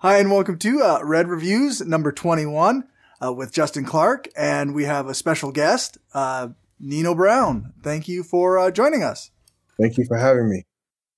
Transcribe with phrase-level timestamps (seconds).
[0.00, 2.84] Hi, and welcome to uh, Red Reviews number 21
[3.20, 4.28] uh, with Justin Clark.
[4.36, 7.72] And we have a special guest, uh, Nino Brown.
[7.82, 9.32] Thank you for uh, joining us.
[9.76, 10.62] Thank you for having me.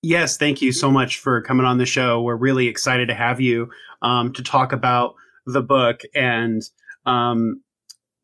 [0.01, 2.23] Yes, thank you so much for coming on the show.
[2.23, 3.69] We're really excited to have you
[4.01, 6.01] um, to talk about the book.
[6.15, 6.63] And
[7.05, 7.61] um,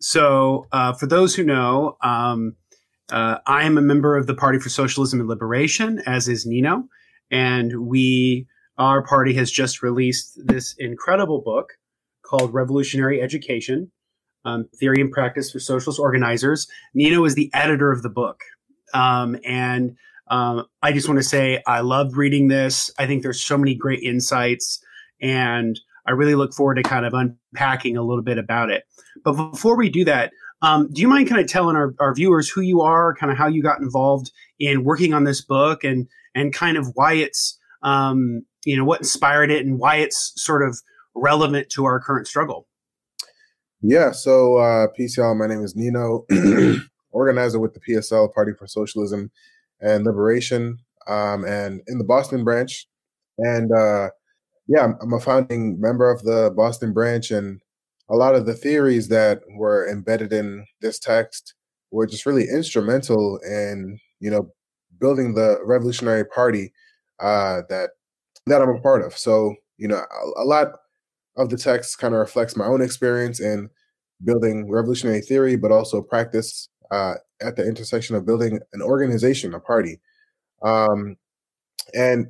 [0.01, 2.57] so, uh, for those who know, um,
[3.13, 6.85] uh, I am a member of the Party for Socialism and Liberation, as is Nino.
[7.31, 8.47] And we
[8.79, 11.75] our party has just released this incredible book
[12.23, 13.91] called Revolutionary Education
[14.45, 16.69] um, Theory and Practice for Socialist Organizers.
[16.95, 18.41] Nino is the editor of the book.
[18.95, 19.97] Um, and
[20.29, 22.91] um, I just want to say I loved reading this.
[22.99, 24.81] I think there's so many great insights,
[25.21, 28.85] and I really look forward to kind of unpacking a little bit about it.
[29.25, 30.33] But before we do that,
[30.63, 33.39] um, do you mind kind of telling our, our viewers who you are, kind of
[33.39, 37.59] how you got involved in working on this book, and and kind of why it's
[37.83, 40.83] um, you know what inspired it and why it's sort of
[41.15, 42.67] relevant to our current struggle.
[43.81, 46.27] Yeah so uh pcl my name is nino
[47.11, 49.31] organizer with the psl party for socialism
[49.81, 52.87] and liberation um, and in the boston branch.
[53.39, 54.11] And uh
[54.67, 57.61] yeah I'm, I'm a founding member of the boston branch and
[58.09, 61.55] a lot of the theories that were embedded in this text
[61.91, 64.51] were just really instrumental in you know
[64.99, 66.73] building the revolutionary party
[67.21, 67.91] uh, that
[68.47, 69.17] that I'm a part of.
[69.17, 70.69] So, you know, a, a lot
[71.37, 73.69] of the text kind of reflects my own experience in
[74.25, 79.61] building revolutionary theory, but also practice uh, at the intersection of building an organization, a
[79.61, 80.01] party.
[80.63, 81.17] Um,
[81.95, 82.29] and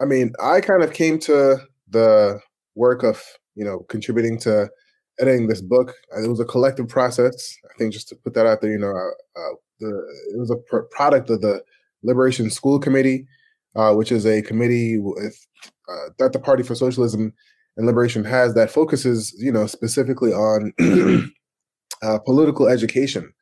[0.00, 2.40] I mean, I kind of came to the
[2.74, 3.22] work of,
[3.54, 4.68] you know, contributing to
[5.20, 5.94] editing this book.
[6.16, 7.56] It was a collective process.
[7.70, 9.88] I think just to put that out there, you know, uh, uh the,
[10.34, 11.62] it was a pr- product of the
[12.02, 13.26] Liberation School Committee
[13.76, 15.46] uh, which is a committee with,
[15.88, 17.32] uh, that the Party for Socialism
[17.76, 20.72] and Liberation has that focuses, you know, specifically on
[22.02, 23.32] uh, political education.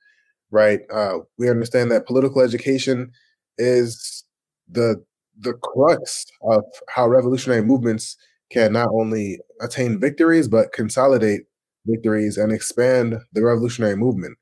[0.53, 0.81] Right?
[0.93, 3.13] Uh, we understand that political education
[3.59, 4.25] is
[4.69, 5.03] the
[5.39, 8.17] the crux of how revolutionary movements
[8.51, 11.43] can not only attain victories but consolidate
[11.87, 14.37] victories and expand the revolutionary movement.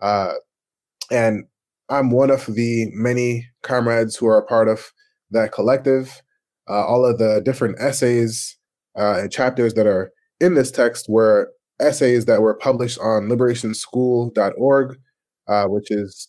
[0.00, 0.34] Uh,
[1.10, 1.44] and
[1.88, 4.92] I'm one of the many comrades who are a part of
[5.30, 6.22] that collective.
[6.68, 8.58] Uh, all of the different essays
[8.98, 11.50] uh, and chapters that are in this text were
[11.80, 14.98] essays that were published on liberationschool.org,
[15.46, 16.28] uh, which is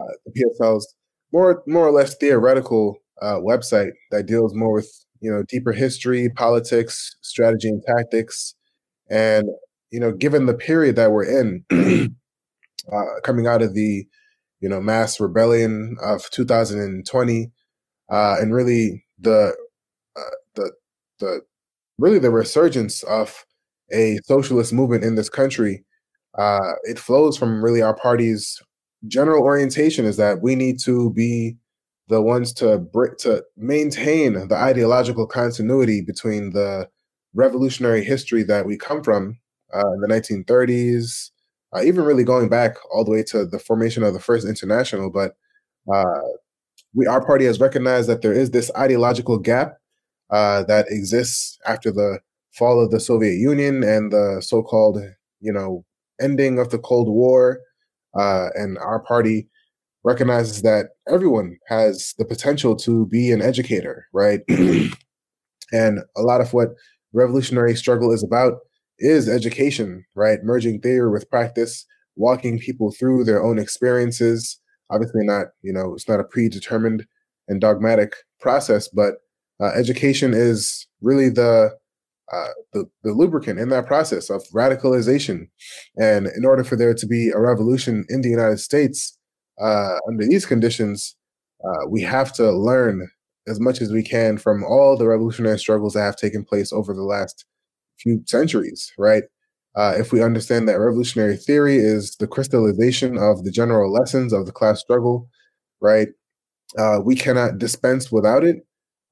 [0.00, 0.94] uh, the PSL's
[1.32, 6.28] more more or less theoretical uh, website that deals more with you know deeper history,
[6.28, 8.54] politics, strategy, and tactics.
[9.10, 9.48] And
[9.90, 11.64] you know, given the period that we're in,
[12.92, 14.06] uh, coming out of the
[14.60, 17.50] you know mass rebellion of 2020
[18.12, 19.56] uh, and really the
[20.16, 20.70] uh, the
[21.18, 21.40] the
[21.98, 23.44] really the resurgence of
[23.92, 25.84] a socialist movement in this country.
[26.38, 28.60] Uh, it flows from really our party's
[29.08, 31.56] general orientation is that we need to be
[32.08, 32.86] the ones to
[33.18, 36.88] to maintain the ideological continuity between the
[37.34, 39.38] revolutionary history that we come from
[39.74, 41.30] uh, in the 1930s,
[41.74, 45.10] uh, even really going back all the way to the formation of the first international,
[45.10, 45.34] but
[45.92, 46.20] uh,
[46.94, 49.78] we our party has recognized that there is this ideological gap
[50.30, 52.20] uh, that exists after the
[52.52, 54.98] fall of the Soviet Union and the so-called,
[55.40, 55.84] you know,
[56.20, 57.60] ending of the Cold War,
[58.14, 59.48] uh, and our party
[60.04, 64.40] recognizes that everyone has the potential to be an educator, right?
[65.72, 66.70] and a lot of what
[67.12, 68.54] revolutionary struggle is about
[68.98, 70.42] is education, right?
[70.42, 71.86] Merging theory with practice,
[72.16, 74.58] walking people through their own experiences,
[74.92, 77.04] obviously not you know it's not a predetermined
[77.48, 79.14] and dogmatic process but
[79.60, 81.70] uh, education is really the,
[82.32, 85.48] uh, the the lubricant in that process of radicalization.
[85.96, 89.16] And in order for there to be a revolution in the united states
[89.60, 91.14] uh, under these conditions
[91.64, 93.08] uh, we have to learn
[93.46, 96.94] as much as we can from all the revolutionary struggles that have taken place over
[96.94, 97.44] the last
[97.98, 99.24] few centuries right
[99.74, 104.46] uh, if we understand that revolutionary theory is the crystallization of the general lessons of
[104.46, 105.28] the class struggle,
[105.80, 106.08] right?
[106.78, 108.56] Uh, we cannot dispense without it.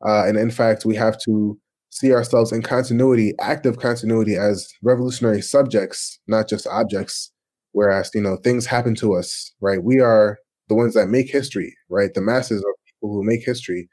[0.05, 1.59] Uh, and in fact, we have to
[1.91, 7.33] see ourselves in continuity, active continuity as revolutionary subjects, not just objects.
[7.73, 9.83] Whereas, you know, things happen to us, right?
[9.83, 12.13] We are the ones that make history, right?
[12.15, 13.89] The masses are people who make history.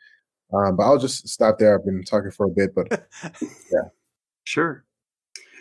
[0.53, 1.77] Um, but I'll just stop there.
[1.77, 3.07] I've been talking for a bit, but
[3.41, 3.89] yeah.
[4.45, 4.85] Sure.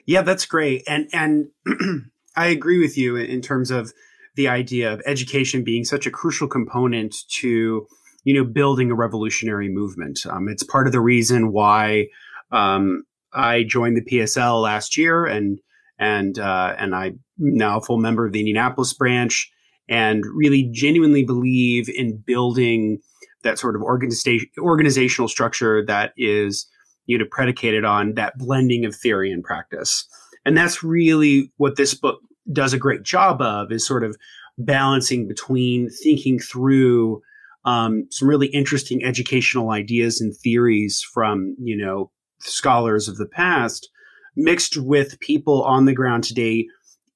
[0.06, 0.84] Yeah, that's great.
[0.86, 1.48] And and
[2.36, 3.92] I agree with you in terms of
[4.36, 7.86] the idea of education being such a crucial component to
[8.24, 10.20] you know building a revolutionary movement.
[10.28, 12.06] Um, it's part of the reason why
[12.52, 15.58] um, I joined the PSL last year, and
[15.98, 19.50] and uh, and I'm now a full member of the Indianapolis branch,
[19.88, 22.98] and really genuinely believe in building
[23.42, 26.66] that sort of organization organizational structure that is
[27.06, 30.06] you know predicated on that blending of theory and practice,
[30.44, 32.20] and that's really what this book
[32.52, 34.16] does a great job of is sort of
[34.58, 37.20] balancing between thinking through
[37.64, 42.10] um, some really interesting educational ideas and theories from you know
[42.40, 43.88] scholars of the past
[44.36, 46.66] mixed with people on the ground today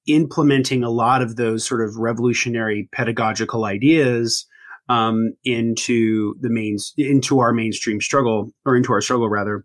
[0.06, 4.46] implementing a lot of those sort of revolutionary pedagogical ideas
[4.88, 9.64] um, into the mains into our mainstream struggle or into our struggle rather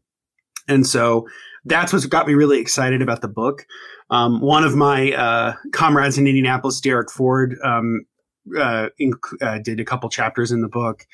[0.67, 1.27] and so
[1.65, 3.65] that's what's got me really excited about the book
[4.09, 8.05] um, one of my uh, comrades in indianapolis derek ford um,
[8.57, 11.07] uh, inc- uh, did a couple chapters in the book.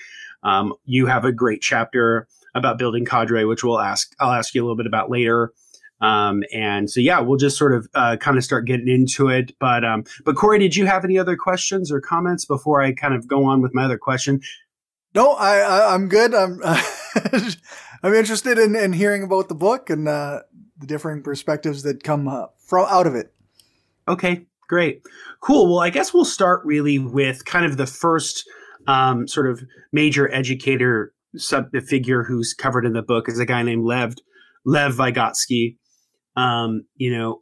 [0.44, 4.14] Um, you have a great chapter about building cadre, which we'll ask.
[4.20, 5.54] I'll ask you a little bit about later.
[6.02, 9.54] Um, and so, yeah, we'll just sort of uh, kind of start getting into it.
[9.60, 13.14] But um, but Cory, did you have any other questions or comments before I kind
[13.14, 14.42] of go on with my other question?
[15.14, 16.34] No, I, I am good.
[16.34, 16.60] I'm
[18.04, 20.42] I'm interested in, in hearing about the book and uh,
[20.78, 23.34] the differing perspectives that come uh, from out of it.
[24.08, 25.06] Okay, Great.
[25.42, 25.68] Cool.
[25.68, 28.50] Well, I guess we'll start really with kind of the first
[28.88, 29.62] um, sort of
[29.92, 34.16] major educator sub figure who's covered in the book is a guy named Lev
[34.64, 35.76] Lev Vygotsky.
[36.38, 37.42] Um, you know,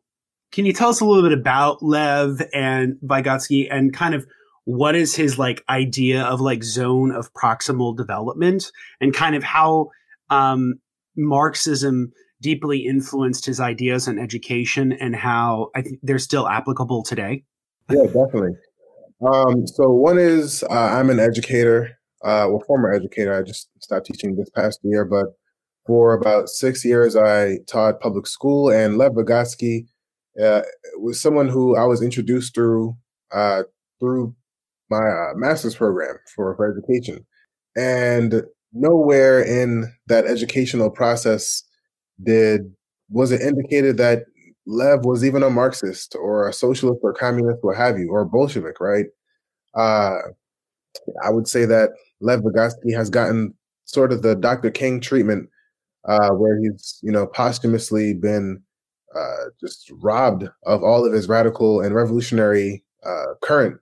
[0.52, 4.26] can you tell us a little bit about Lev and Vygotsky and kind of
[4.66, 9.92] what is his like idea of like zone of proximal development and kind of how
[10.30, 10.76] um,
[11.16, 12.12] Marxism
[12.42, 17.44] deeply influenced his ideas on education and how I think they're still applicable today?
[17.90, 18.52] Yeah, definitely.
[19.22, 23.38] Um, so one is uh, I'm an educator, uh, well, former educator.
[23.38, 25.28] I just stopped teaching this past year, but
[25.86, 28.70] for about six years, I taught public school.
[28.70, 29.88] And Lev Vygotsky
[30.42, 30.62] uh,
[30.98, 32.96] was someone who I was introduced through
[33.34, 33.64] uh,
[34.00, 34.36] through
[34.90, 37.26] my uh, master's program for, for education.
[37.76, 38.44] And
[38.74, 41.64] nowhere in that educational process
[42.24, 42.62] did
[43.10, 44.26] was it indicated that
[44.68, 48.80] Lev was even a Marxist or a socialist or communist, what have you, or Bolshevik,
[48.80, 49.06] right?
[49.74, 50.18] Uh,
[51.24, 51.90] I would say that
[52.22, 53.54] Lev Vygotsky has gotten
[53.86, 54.70] sort of the Dr.
[54.70, 55.50] King treatment,
[56.08, 58.62] uh, where he's you know posthumously been
[59.16, 63.80] uh, just robbed of all of his radical and revolutionary uh, current.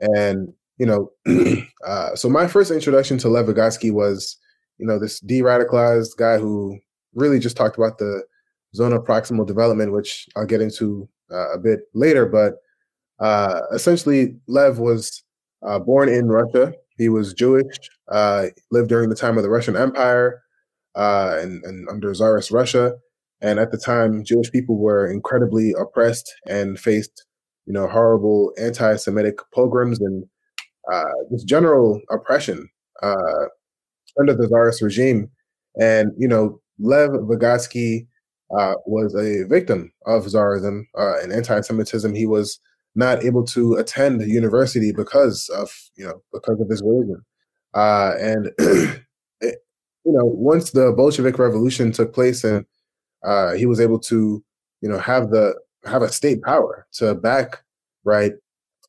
[0.00, 1.10] And you know,
[1.86, 4.36] uh, so my first introduction to Lev Vygotsky was
[4.78, 6.78] you know this de-radicalized guy who
[7.14, 8.22] really just talked about the
[8.74, 12.26] zone of proximal development, which I'll get into uh, a bit later.
[12.26, 12.54] But
[13.18, 15.22] uh, essentially, Lev was
[15.66, 16.72] uh, born in Russia.
[16.96, 17.76] He was Jewish,
[18.10, 20.42] uh, lived during the time of the Russian Empire
[20.94, 22.94] uh, and, and, under Tsarist Russia.
[23.40, 27.24] And at the time, Jewish people were incredibly oppressed and faced,
[27.66, 30.24] you know, horrible anti-Semitic pogroms and
[30.92, 32.68] uh, just general oppression
[34.18, 35.30] under the Tsarist regime.
[35.80, 38.06] And you know, Lev Vygotsky
[38.56, 42.14] uh, was a victim of Tsarism uh, and anti-Semitism.
[42.14, 42.58] He was
[42.94, 47.22] not able to attend university because of you know because of his religion.
[47.74, 48.46] Uh, and
[49.40, 49.58] it,
[50.04, 52.64] you know, once the Bolshevik Revolution took place, and
[53.24, 54.42] uh, he was able to
[54.80, 55.54] you know have the
[55.84, 57.62] have a state power to back
[58.04, 58.32] right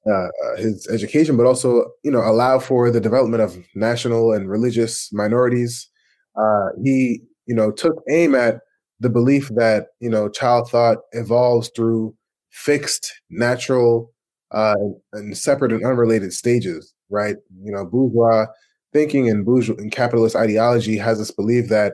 [0.08, 4.50] uh, uh, his education, but also you know allow for the development of national and
[4.50, 5.90] religious minorities.
[6.38, 8.60] Uh, he you know, took aim at
[9.00, 12.16] the belief that, you know, child thought evolves through
[12.52, 14.14] fixed, natural,
[14.52, 14.76] uh,
[15.14, 17.38] and separate and unrelated stages, right?
[17.64, 18.46] You know, bourgeois
[18.94, 21.94] thinking and bourgeois and capitalist ideology has us believe that,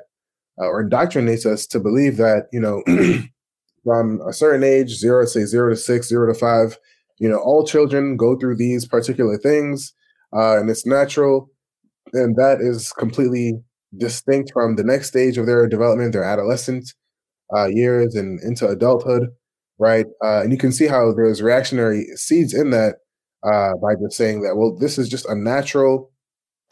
[0.61, 2.83] uh, or indoctrinates us to believe that, you know,
[3.85, 6.77] from a certain age, zero, say zero to six, zero to five,
[7.17, 9.93] you know, all children go through these particular things,
[10.35, 11.49] uh, and it's natural,
[12.13, 13.53] and that is completely
[13.97, 16.93] distinct from the next stage of their development, their adolescent
[17.55, 19.29] uh, years and into adulthood,
[19.79, 20.05] right?
[20.23, 22.95] Uh, and you can see how there's reactionary seeds in that
[23.43, 26.11] uh, by just saying that, well, this is just a natural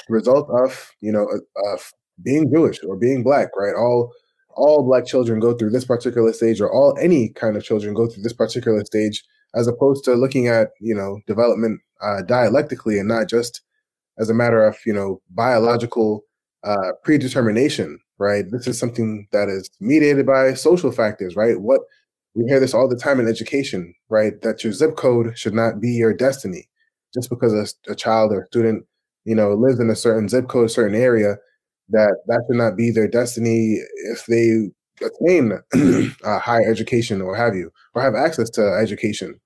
[0.09, 1.27] result of, you know,
[1.73, 1.91] of
[2.23, 3.75] being Jewish or being black, right?
[3.75, 4.11] All
[4.55, 8.07] all black children go through this particular stage, or all any kind of children go
[8.07, 9.23] through this particular stage,
[9.55, 13.61] as opposed to looking at, you know, development uh, dialectically and not just
[14.17, 16.23] as a matter of, you know, biological
[16.63, 18.45] uh, predetermination, right?
[18.51, 21.59] This is something that is mediated by social factors, right?
[21.59, 21.81] What
[22.35, 24.41] we hear this all the time in education, right?
[24.41, 26.67] That your zip code should not be your destiny.
[27.13, 28.85] Just because a, a child or student,
[29.25, 31.37] you know, lives in a certain zip code, a certain area,
[31.89, 33.79] that that should not be their destiny
[34.11, 34.69] if they
[35.05, 35.59] attain
[36.23, 39.39] uh, higher education or have you, or have access to education.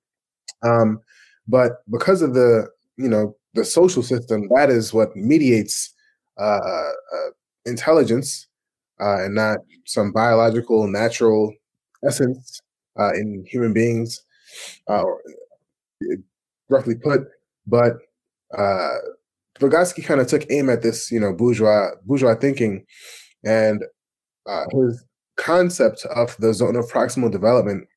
[0.64, 1.02] Um,
[1.48, 5.94] but because of the you know the social system, that is what mediates
[6.38, 7.30] uh, uh,
[7.66, 8.48] intelligence
[9.00, 11.54] uh, and not some biological natural
[12.06, 12.62] essence
[13.00, 14.24] uh, in human beings,
[14.88, 15.04] uh,
[16.70, 17.22] roughly put.
[17.66, 17.98] But
[18.58, 18.96] uh,
[19.60, 22.86] Vygotsky kind of took aim at this, you know, bourgeois bourgeois thinking,
[23.44, 23.84] and
[24.46, 25.04] uh, his
[25.36, 27.88] concept of the zone of proximal development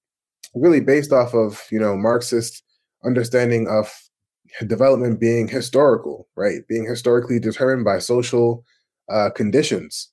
[0.54, 2.62] really based off of you know Marxist
[3.04, 3.92] understanding of
[4.66, 6.60] development being historical, right?
[6.68, 8.64] Being historically determined by social
[9.08, 10.10] uh, conditions,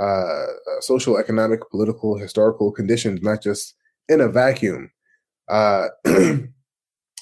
[0.00, 3.74] uh, uh social, economic, political, historical conditions, not just
[4.08, 4.90] in a vacuum.
[5.48, 5.88] Uh,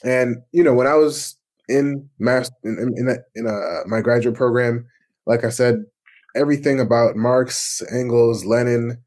[0.05, 1.37] and you know, when I was
[1.69, 4.87] in mass in in, a, in a, my graduate program,
[5.27, 5.85] like I said,
[6.35, 8.99] everything about Marx, Engels, Lenin,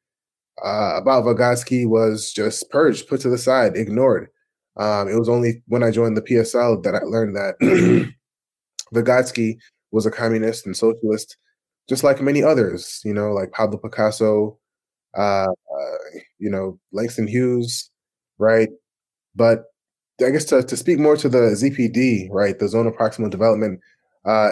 [0.64, 4.30] uh, about Vygotsky was just purged, put to the side, ignored.
[4.78, 7.56] Um, it was only when I joined the PSL that I learned that
[8.94, 9.58] Vygotsky
[9.92, 11.38] was a communist and socialist,
[11.90, 14.58] just like many others, you know, like Pablo Picasso,
[15.18, 15.98] uh, uh,
[16.38, 17.90] you know, Langston Hughes,
[18.38, 18.70] right?
[19.36, 19.66] But
[20.24, 23.80] I guess to, to speak more to the ZPD, right, the zone of proximal development,
[24.26, 24.52] uh,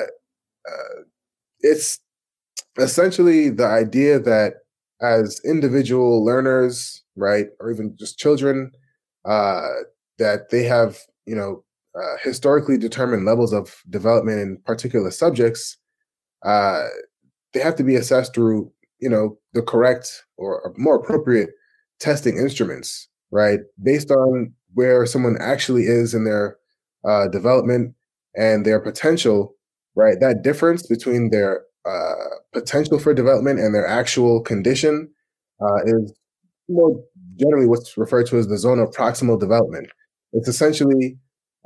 [0.67, 1.01] uh,
[1.59, 1.99] it's
[2.77, 4.55] essentially the idea that
[5.13, 8.71] as individual learners, right, or even just children,
[9.25, 9.67] uh,
[10.17, 11.63] that they have, you know,
[11.95, 15.77] uh, historically determined levels of development in particular subjects.
[16.43, 16.83] Uh,
[17.53, 21.51] they have to be assessed through, you know, the correct or more appropriate
[21.99, 26.57] testing instruments, right, based on where someone actually is in their
[27.07, 27.95] uh, development
[28.35, 29.55] and their potential,
[29.95, 30.19] right?
[30.19, 35.09] That difference between their uh, potential for development and their actual condition
[35.61, 36.13] uh, is
[36.69, 37.03] more
[37.37, 39.89] generally what's referred to as the zone of proximal development.
[40.31, 41.17] It's essentially,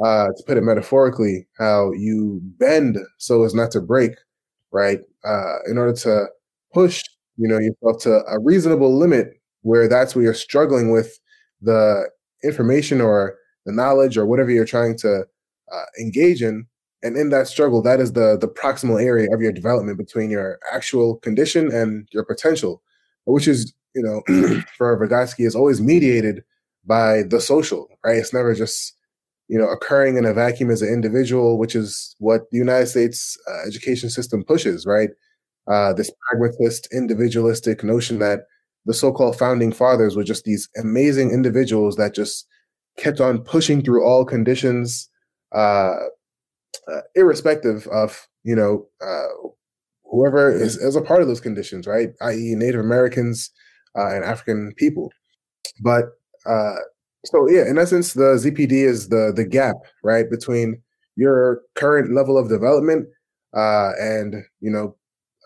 [0.03, 4.12] uh, to put it metaphorically, how you bend so as not to break,
[4.72, 5.00] right?
[5.24, 6.25] Uh, in order to
[6.74, 7.03] push,
[7.38, 11.19] you know, yourself to a reasonable limit where that's where you're struggling with
[11.62, 12.10] the
[12.43, 15.24] information or the knowledge or whatever you're trying to
[15.72, 16.65] uh, engage in
[17.03, 20.60] and in that struggle that is the the proximal area of your development between your
[20.72, 22.82] actual condition and your potential
[23.25, 24.22] which is you know
[24.77, 26.44] for Vygotsky is always mediated
[26.86, 28.18] by the social right?
[28.18, 28.96] It's never just
[29.48, 33.38] you know occurring in a vacuum as an individual which is what the united states
[33.50, 35.10] uh, education system pushes right?
[35.68, 38.41] Uh, this pragmatist individualistic notion that
[38.86, 42.48] the so-called founding fathers were just these amazing individuals that just
[42.98, 45.10] kept on pushing through all conditions
[45.51, 45.96] uh,
[46.91, 49.49] uh, irrespective of you know uh,
[50.03, 52.09] whoever is, is a part of those conditions, right?
[52.21, 53.51] I.e., Native Americans
[53.97, 55.11] uh, and African people.
[55.81, 56.05] But
[56.45, 56.75] uh,
[57.25, 60.81] so yeah, in essence, the ZPD is the the gap right between
[61.15, 63.07] your current level of development
[63.55, 64.95] uh, and you know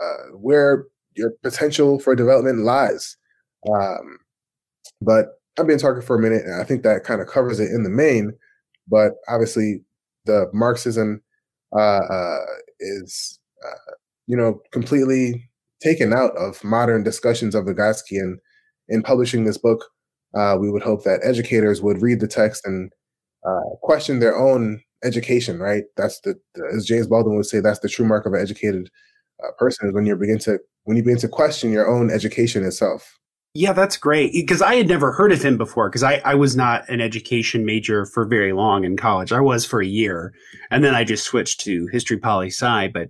[0.02, 3.18] uh, where your potential for development lies.
[3.72, 4.18] Um,
[5.02, 5.28] but
[5.58, 7.84] I've been talking for a minute, and I think that kind of covers it in
[7.84, 8.34] the main.
[8.88, 9.82] But obviously,
[10.26, 11.22] the Marxism
[11.76, 12.40] uh, uh,
[12.80, 13.94] is, uh,
[14.28, 15.50] you know, completely
[15.82, 18.20] taken out of modern discussions of Vygotsky.
[18.20, 18.40] And
[18.88, 19.86] in publishing this book,
[20.38, 22.92] uh, we would hope that educators would read the text and
[23.82, 25.60] question their own education.
[25.60, 25.84] Right?
[25.98, 26.36] That's the,
[26.74, 28.90] as James Baldwin would say, that's the true mark of an educated
[29.58, 33.20] person is when you begin to when you begin to question your own education itself.
[33.56, 34.32] Yeah, that's great.
[34.34, 37.66] Because I had never heard of him before, because I, I was not an education
[37.66, 39.32] major for very long in college.
[39.32, 40.34] I was for a year.
[40.72, 42.88] And then I just switched to history, poli sci.
[42.88, 43.10] But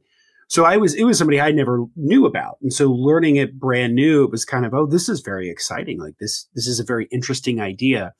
[0.49, 2.57] so I was, it was somebody I never knew about.
[2.61, 5.97] And so learning it brand new, it was kind of, oh, this is very exciting.
[5.97, 8.11] Like this, this is a very interesting idea.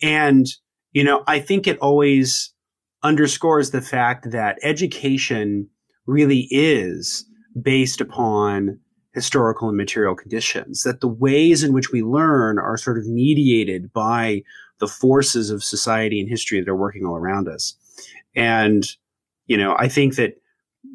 [0.00, 0.46] And,
[0.92, 2.54] you know, I think it always
[3.02, 5.68] underscores the fact that education
[6.06, 7.24] really is
[7.60, 8.78] based upon
[9.14, 13.92] historical and material conditions, that the ways in which we learn are sort of mediated
[13.92, 14.42] by
[14.78, 17.74] the forces of society and history that are working all around us.
[18.34, 18.86] And,
[19.46, 20.40] you know, I think that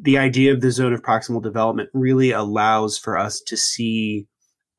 [0.02, 4.26] the idea of the zone of proximal development really allows for us to see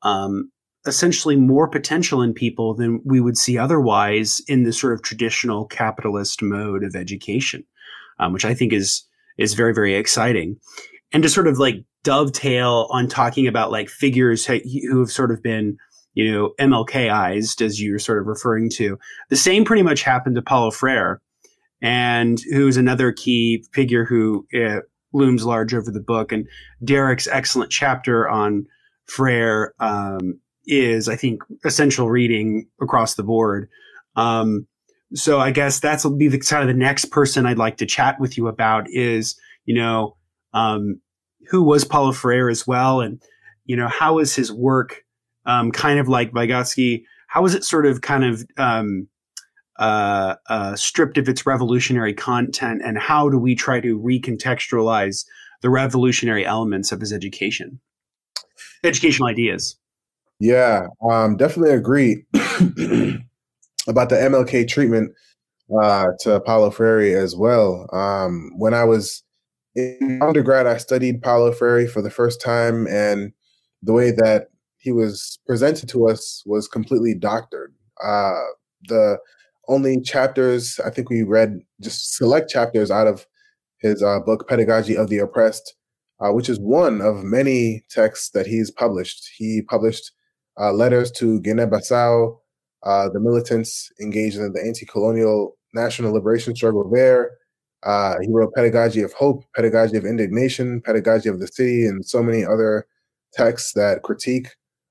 [0.02, 0.50] um,
[0.86, 5.66] essentially more potential in people than we would see otherwise in the sort of traditional
[5.66, 7.64] capitalist mode of education,
[8.18, 9.02] um, which I think is
[9.38, 10.56] is very very exciting.
[11.12, 15.42] And to sort of like dovetail on talking about like figures who have sort of
[15.42, 15.76] been,
[16.14, 18.96] you know, MLKized as you're sort of referring to.
[19.28, 21.20] The same pretty much happened to Paulo Freire,
[21.82, 24.82] and who's another key figure who uh,
[25.12, 26.30] looms large over the book.
[26.30, 26.46] And
[26.84, 28.66] Derek's excellent chapter on
[29.06, 33.68] Freire, um, is, I think, essential reading across the board.
[34.14, 34.68] Um,
[35.12, 37.86] so I guess that's will be the kind of the next person I'd like to
[37.86, 40.16] chat with you about is, you know,
[40.52, 41.00] um,
[41.48, 43.22] who was Paulo Freire as well, and
[43.64, 45.04] you know, how is his work
[45.44, 47.02] um, kind of like Vygotsky?
[47.28, 49.08] How is it sort of kind of um,
[49.78, 55.24] uh, uh, stripped of its revolutionary content, and how do we try to recontextualize
[55.62, 57.80] the revolutionary elements of his education,
[58.84, 59.76] educational ideas?
[60.38, 62.24] Yeah, um, definitely agree
[63.88, 65.12] about the MLK treatment
[65.82, 67.88] uh, to Paulo Freire as well.
[67.92, 69.22] Um, when I was
[69.76, 73.32] in undergrad, I studied Paulo Freire for the first time, and
[73.82, 77.74] the way that he was presented to us was completely doctored.
[78.02, 78.40] Uh,
[78.88, 79.18] the
[79.68, 83.26] only chapters I think we read, just select chapters out of
[83.78, 85.74] his uh, book Pedagogy of the Oppressed,
[86.20, 89.28] uh, which is one of many texts that he's published.
[89.36, 90.12] He published
[90.58, 92.38] uh, letters to Guinea-Bissau,
[92.84, 97.32] uh, the militants engaged in the anti-colonial national liberation struggle there.
[97.82, 102.22] Uh, he wrote Pedagogy of Hope, Pedagogy of Indignation, Pedagogy of the City, and so
[102.22, 102.86] many other
[103.32, 104.48] texts that critique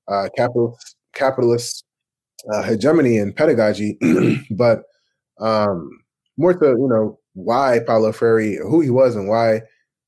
[0.08, 1.84] uh, capitalist, capitalist
[2.52, 3.98] uh, hegemony and pedagogy,
[4.50, 4.82] but
[5.40, 5.90] um,
[6.36, 9.62] more to you know why Paulo Freire, who he was, and why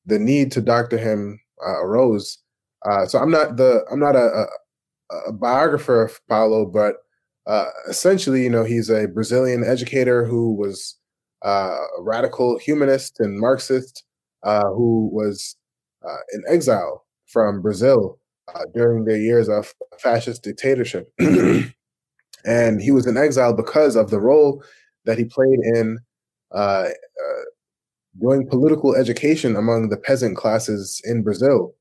[0.07, 2.39] the need to doctor him uh, arose.
[2.89, 4.47] Uh, so I'm not the I'm not a,
[5.11, 6.97] a, a biographer of Paulo, but
[7.47, 10.98] uh, essentially, you know, he's a Brazilian educator who was
[11.45, 14.05] uh, a radical humanist and Marxist
[14.43, 15.57] uh, who was
[16.07, 18.19] uh, in exile from Brazil
[18.55, 21.13] uh, during the years of fascist dictatorship.
[22.45, 24.63] and he was in exile because of the role
[25.05, 25.99] that he played in
[26.53, 26.89] uh,
[28.21, 31.75] doing political education among the peasant classes in Brazil,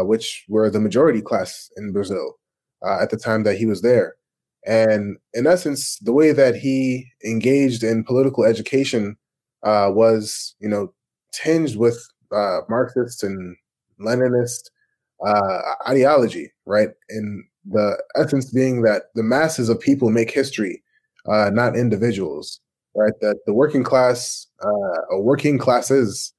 [0.00, 2.38] which were the majority class in Brazil
[2.84, 4.16] at the time that he was there.
[4.66, 9.16] And in essence, the way that he engaged in political education
[9.62, 10.92] uh, was, you know,
[11.32, 11.98] tinged with
[12.32, 13.56] uh, Marxist and
[14.00, 14.70] Leninist
[15.26, 16.90] uh, ideology, right?
[17.10, 20.82] And the essence being that the masses of people make history,
[21.26, 22.60] uh, not individuals,
[22.94, 23.12] right?
[23.20, 26.32] That the working class uh, or working classes,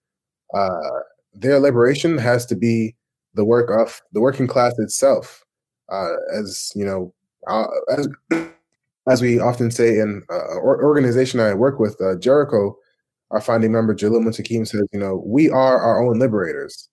[0.53, 0.99] uh,
[1.33, 2.95] their liberation has to be
[3.33, 5.43] the work of the working class itself.
[6.35, 7.13] as you know,
[7.47, 8.07] uh, as,
[9.07, 12.77] as we often say in uh, organization I work with, uh, Jericho,
[13.31, 16.89] our founding member Jalil Muntakim says, you know, we are our own liberators.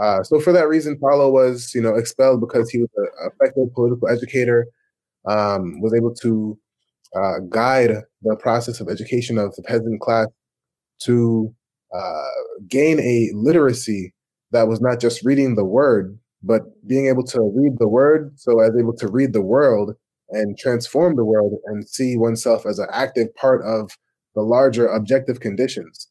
[0.00, 3.72] Uh, so for that reason, Paulo was, you know, expelled because he was an effective
[3.74, 4.66] political educator,
[5.26, 6.58] um, was able to
[7.14, 7.90] uh, guide
[8.22, 10.28] the process of education of the peasant class
[11.00, 11.54] to
[11.94, 12.28] uh,
[12.68, 14.14] gain a literacy
[14.52, 18.60] that was not just reading the word, but being able to read the word so
[18.60, 19.94] as able to read the world
[20.30, 23.90] and transform the world and see oneself as an active part of
[24.34, 26.08] the larger objective conditions.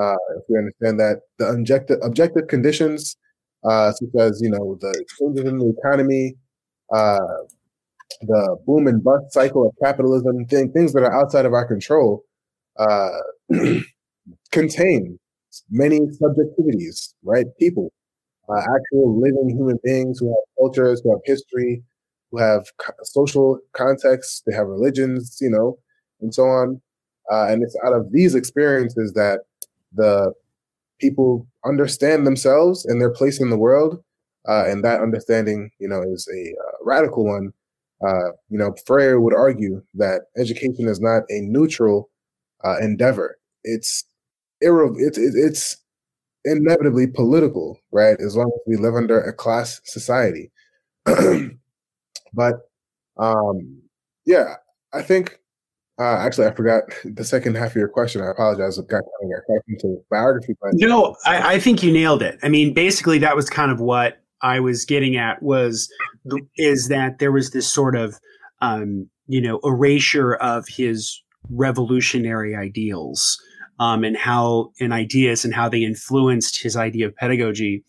[0.00, 3.16] Uh, if we understand that the objective objective conditions,
[3.64, 6.34] uh, such as you know the changes in the economy,
[6.94, 7.18] uh,
[8.22, 12.24] the boom and bust cycle of capitalism, thing, things that are outside of our control,
[12.78, 13.18] uh,
[14.52, 15.18] contain
[15.70, 17.46] many subjectivities, right?
[17.58, 17.92] People,
[18.50, 21.82] uh, actual living human beings who have cultures, who have history,
[22.30, 22.66] who have
[23.04, 25.78] social contexts, they have religions, you know,
[26.20, 26.80] and so on.
[27.30, 29.40] Uh, and it's out of these experiences that
[29.94, 30.32] the
[31.00, 34.02] people understand themselves and their place in the world.
[34.48, 37.52] Uh, and that understanding, you know, is a uh, radical one.
[38.06, 42.08] Uh, you know, Freire would argue that education is not a neutral
[42.64, 43.38] uh, endeavor.
[43.64, 44.04] It's
[44.64, 45.76] irre- it's it's
[46.44, 48.16] inevitably political, right?
[48.20, 50.50] As long as we live under a class society.
[52.32, 52.54] but
[53.18, 53.82] um,
[54.24, 54.54] yeah,
[54.92, 55.40] I think
[55.98, 58.22] uh, actually I forgot the second half of your question.
[58.22, 58.78] I apologize.
[58.78, 62.38] I got, got into biography, but no, I, I think you nailed it.
[62.42, 65.92] I mean, basically, that was kind of what I was getting at was
[66.56, 68.20] is that there was this sort of
[68.60, 71.20] um, you know erasure of his
[71.50, 73.40] revolutionary ideals
[73.78, 77.84] um, and how and ideas and how they influenced his idea of pedagogy,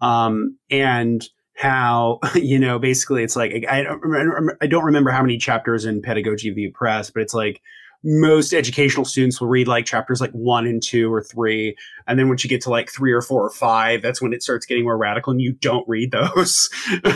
[0.00, 5.38] um, and how you know basically it's like I don't I don't remember how many
[5.38, 7.60] chapters in Pedagogy of the Oppressed, but it's like
[8.04, 11.74] most educational students will read like chapters like one and two or three.
[12.06, 14.42] And then once you get to like three or four or five, that's when it
[14.42, 16.68] starts getting more radical and you don't read those.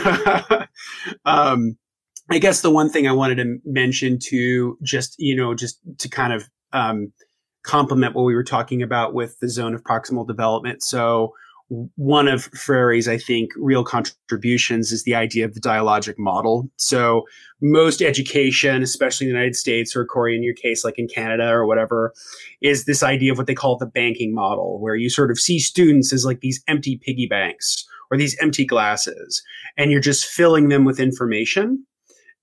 [1.25, 1.77] um,
[2.31, 6.09] I guess the one thing I wanted to mention to just, you know, just to
[6.09, 7.13] kind of, um,
[7.63, 10.81] complement what we were talking about with the zone of proximal development.
[10.83, 11.33] So
[11.95, 16.67] one of Freire's, I think, real contributions is the idea of the dialogic model.
[16.77, 17.25] So
[17.61, 21.47] most education, especially in the United States or Cory, in your case, like in Canada
[21.49, 22.11] or whatever,
[22.61, 25.59] is this idea of what they call the banking model, where you sort of see
[25.59, 29.43] students as like these empty piggy banks or these empty glasses,
[29.77, 31.85] and you're just filling them with information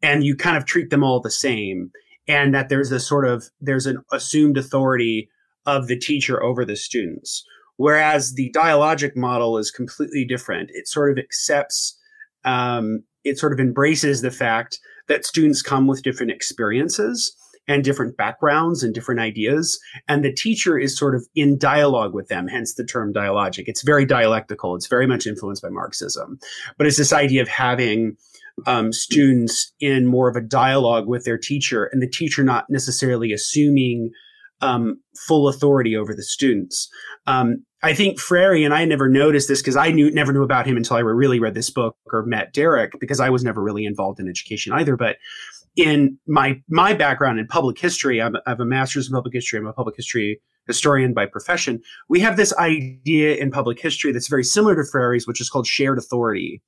[0.02, 1.90] and you kind of treat them all the same.
[2.28, 5.28] And that there's a sort of, there's an assumed authority
[5.64, 7.44] of the teacher over the students
[7.76, 10.70] Whereas the dialogic model is completely different.
[10.72, 11.98] It sort of accepts,
[12.44, 17.34] um, it sort of embraces the fact that students come with different experiences
[17.68, 19.78] and different backgrounds and different ideas.
[20.08, 23.64] And the teacher is sort of in dialogue with them, hence the term dialogic.
[23.66, 24.74] It's very dialectical.
[24.74, 26.38] It's very much influenced by Marxism.
[26.78, 28.16] But it's this idea of having
[28.64, 33.32] um, students in more of a dialogue with their teacher and the teacher not necessarily
[33.32, 34.10] assuming
[34.60, 36.88] um, full authority over the students.
[37.26, 40.66] Um, I think Freire and I never noticed this because I knew never knew about
[40.66, 43.84] him until I really read this book or met Derek because I was never really
[43.84, 44.96] involved in education either.
[44.96, 45.16] But
[45.76, 49.58] in my my background in public history, I'm, I have a master's in public history.
[49.58, 51.80] I'm a public history historian by profession.
[52.08, 55.66] We have this idea in public history that's very similar to Freire's, which is called
[55.66, 56.62] shared authority.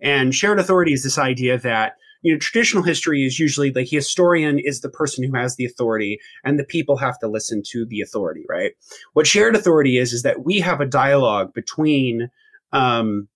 [0.00, 4.58] And shared authority is this idea that you know, traditional history is usually the historian
[4.58, 8.00] is the person who has the authority and the people have to listen to the
[8.00, 8.72] authority, right?
[9.12, 12.30] What shared authority is, is that we have a dialogue between,
[12.72, 13.28] um,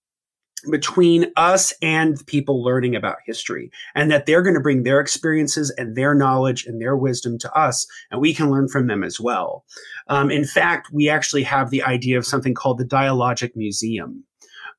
[0.70, 5.72] between us and people learning about history and that they're going to bring their experiences
[5.78, 9.18] and their knowledge and their wisdom to us and we can learn from them as
[9.18, 9.64] well
[10.08, 14.24] um, in fact we actually have the idea of something called the dialogic museum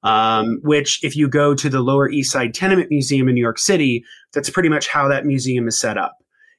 [0.04, 3.60] um, which if you go to the Lower East Side Tenement Museum in New York
[3.60, 6.18] City, that's pretty much how that museum is set up.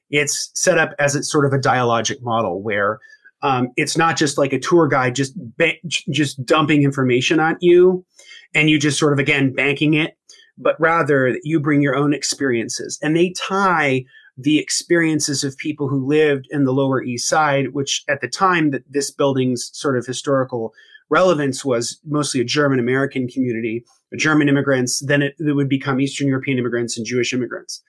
[0.09, 2.99] It's set up as it's sort of a dialogic model where
[3.41, 8.05] um, it's not just like a tour guide just ba- just dumping information on you,
[8.53, 10.17] and you just sort of again banking it,
[10.57, 14.05] but rather you bring your own experiences, and they tie
[14.37, 18.71] the experiences of people who lived in the Lower East Side, which at the time
[18.71, 20.73] that this building's sort of historical
[21.13, 23.85] relevance was mostly a German American community,
[24.17, 24.99] German immigrants.
[25.05, 27.81] Then it, it would become Eastern European immigrants and Jewish immigrants.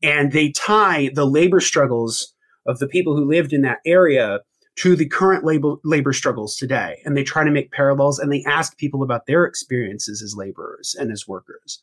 [0.00, 2.34] And they tie the labor struggles
[2.66, 4.40] of the people who lived in that area
[4.76, 7.02] to the current labor, labor struggles today.
[7.04, 10.94] And they try to make parallels and they ask people about their experiences as laborers
[10.96, 11.82] and as workers.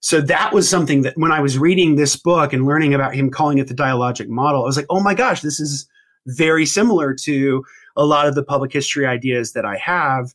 [0.00, 3.30] So that was something that when I was reading this book and learning about him
[3.30, 5.86] calling it the dialogic model, I was like, oh my gosh, this is
[6.26, 7.62] very similar to
[7.96, 10.32] a lot of the public history ideas that I have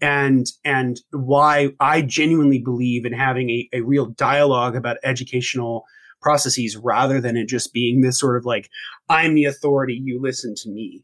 [0.00, 5.84] and and why I genuinely believe in having a, a real dialogue about educational
[6.22, 8.70] processes rather than it just being this sort of like
[9.08, 11.02] I'm the authority, you listen to me.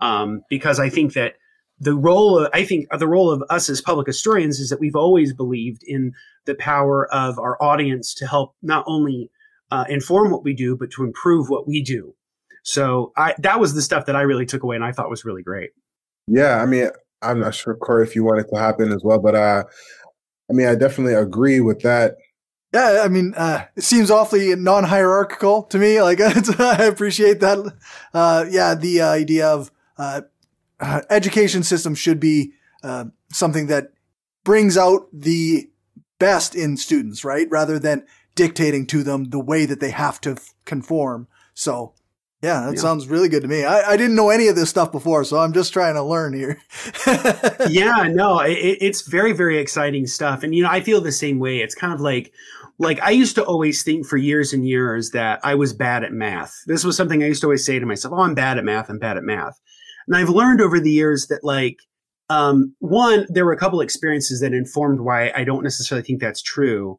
[0.00, 1.34] Um, because I think that
[1.78, 4.96] the role of, I think the role of us as public historians is that we've
[4.96, 6.12] always believed in
[6.46, 9.30] the power of our audience to help not only
[9.70, 12.14] uh, inform what we do, but to improve what we do.
[12.64, 15.24] So I, that was the stuff that I really took away and I thought was
[15.24, 15.70] really great.
[16.26, 16.88] Yeah, I mean,
[17.22, 19.64] I'm not sure, Cory, if you want it to happen as well, but uh,
[20.50, 22.16] I mean, I definitely agree with that.
[22.72, 26.02] Yeah, I mean, uh, it seems awfully non-hierarchical to me.
[26.02, 26.20] Like,
[26.58, 27.72] I appreciate that.
[28.12, 30.22] Uh, yeah, the idea of uh,
[30.80, 33.92] uh, education system should be uh, something that
[34.42, 35.70] brings out the
[36.18, 37.46] best in students, right?
[37.50, 41.28] Rather than dictating to them the way that they have to f- conform.
[41.54, 41.94] So
[42.44, 43.64] yeah, that sounds really good to me.
[43.64, 46.34] I, I, didn't know any of this stuff before, so I'm just trying to learn
[46.34, 46.60] here.
[47.70, 48.52] yeah, no, it,
[48.82, 50.42] it's very, very exciting stuff.
[50.42, 51.60] And, you know, I feel the same way.
[51.60, 52.34] It's kind of like,
[52.78, 56.12] like I used to always think for years and years that I was bad at
[56.12, 56.54] math.
[56.66, 58.90] This was something I used to always say to myself, oh, I'm bad at math.
[58.90, 59.58] I'm bad at math.
[60.06, 61.78] And I've learned over the years that like,
[62.28, 66.42] um, one, there were a couple experiences that informed why I don't necessarily think that's
[66.42, 66.98] true.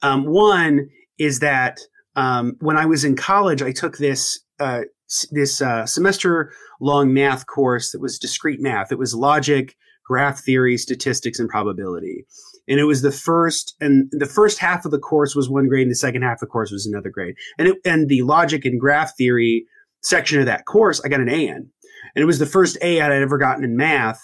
[0.00, 1.78] Um, one is that,
[2.16, 4.82] um, when I was in college, I took this uh,
[5.30, 8.92] this uh, semester long math course that was discrete math.
[8.92, 12.26] It was logic, graph theory, statistics, and probability.
[12.68, 15.82] And it was the first, and the first half of the course was one grade,
[15.82, 17.34] and the second half of the course was another grade.
[17.58, 19.66] And it, and the logic and graph theory
[20.02, 21.70] section of that course, I got an A in,
[22.14, 24.20] and it was the first A I'd ever gotten in math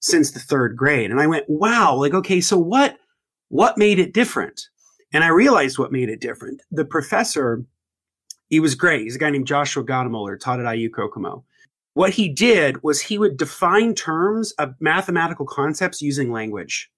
[0.00, 1.10] since the third grade.
[1.10, 2.96] And I went, wow, like okay, so what
[3.48, 4.60] what made it different?
[5.12, 6.60] And I realized what made it different.
[6.70, 7.64] The professor
[8.48, 9.02] he was great.
[9.02, 11.44] He's a guy named Joshua Gadamoller, taught at IU Kokomo.
[11.94, 16.90] What he did was he would define terms of mathematical concepts using language.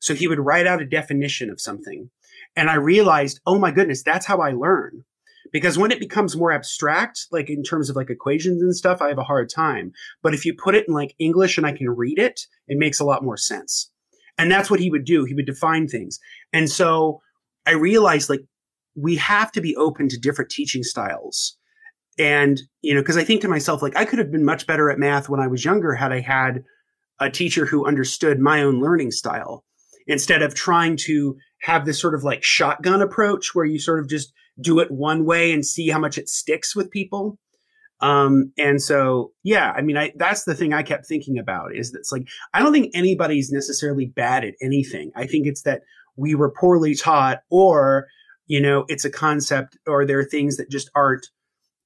[0.00, 2.10] So he would write out a definition of something.
[2.56, 5.04] And I realized, oh my goodness, that's how I learn.
[5.52, 9.08] Because when it becomes more abstract, like in terms of like equations and stuff, I
[9.08, 9.92] have a hard time.
[10.22, 13.00] But if you put it in like English and I can read it, it makes
[13.00, 13.90] a lot more sense.
[14.38, 15.24] And that's what he would do.
[15.24, 16.18] He would define things.
[16.52, 17.20] And so
[17.66, 18.44] I realized like
[18.94, 21.56] we have to be open to different teaching styles.
[22.18, 24.90] And, you know, because I think to myself, like, I could have been much better
[24.90, 26.62] at math when I was younger had I had
[27.20, 29.64] a teacher who understood my own learning style
[30.06, 34.08] instead of trying to have this sort of like shotgun approach where you sort of
[34.08, 37.38] just do it one way and see how much it sticks with people.
[38.00, 41.92] Um, and so, yeah, I mean, I, that's the thing I kept thinking about is
[41.92, 45.10] that it's like, I don't think anybody's necessarily bad at anything.
[45.16, 45.82] I think it's that
[46.16, 48.06] we were poorly taught or,
[48.46, 51.28] you know, it's a concept or there are things that just aren't,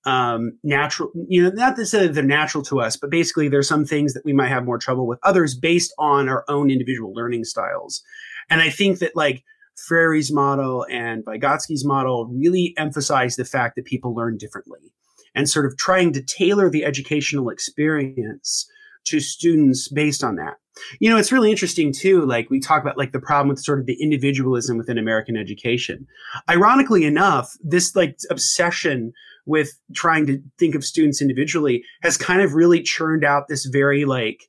[0.04, 4.14] um, natural, you know, not that they're natural to us, but basically there's some things
[4.14, 8.02] that we might have more trouble with others based on our own individual learning styles.
[8.48, 9.44] And I think that like
[9.76, 14.92] Freire's model and Vygotsky's model really emphasize the fact that people learn differently
[15.34, 18.66] and sort of trying to tailor the educational experience
[19.06, 20.54] to students based on that.
[21.00, 22.24] You know, it's really interesting too.
[22.24, 26.06] Like we talk about like the problem with sort of the individualism within American education.
[26.48, 29.12] Ironically enough, this like obsession
[29.46, 34.04] with trying to think of students individually has kind of really churned out this very
[34.04, 34.48] like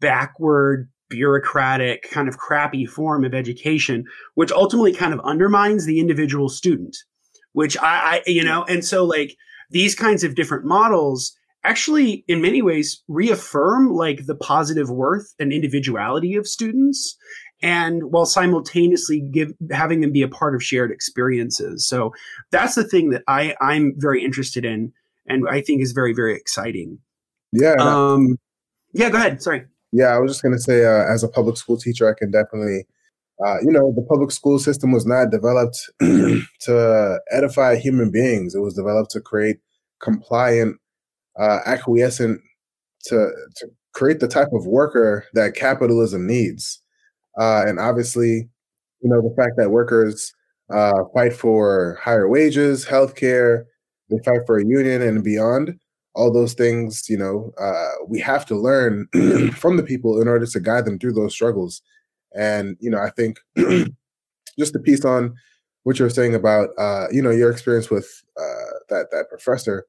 [0.00, 6.48] backward bureaucratic kind of crappy form of education, which ultimately kind of undermines the individual
[6.48, 6.96] student,
[7.52, 9.36] which I, I you know, and so like
[9.70, 15.52] these kinds of different models actually in many ways reaffirm like the positive worth and
[15.52, 17.16] individuality of students
[17.62, 21.86] and while simultaneously give having them be a part of shared experiences.
[21.86, 22.12] So
[22.50, 24.92] that's the thing that i i'm very interested in
[25.26, 26.98] and i think is very very exciting.
[27.52, 28.38] Yeah um
[28.92, 29.64] yeah go ahead sorry.
[29.92, 32.30] Yeah i was just going to say uh, as a public school teacher i can
[32.30, 32.86] definitely
[33.44, 38.54] uh, you know the public school system was not developed to edify human beings.
[38.54, 39.60] It was developed to create
[39.98, 40.76] compliant
[41.40, 42.40] uh, acquiescent
[43.04, 46.80] to to create the type of worker that capitalism needs.
[47.38, 48.48] Uh, and obviously,
[49.00, 50.32] you know, the fact that workers
[50.72, 53.64] uh, fight for higher wages, healthcare,
[54.10, 55.78] they fight for a union and beyond.
[56.14, 59.06] All those things, you know, uh, we have to learn
[59.54, 61.82] from the people in order to guide them through those struggles.
[62.36, 63.38] And you know, I think
[64.58, 65.34] just a piece on
[65.84, 69.86] what you're saying about, uh, you know, your experience with uh, that that professor.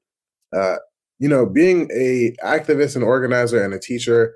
[1.21, 4.33] You know, being a activist and organizer and a teacher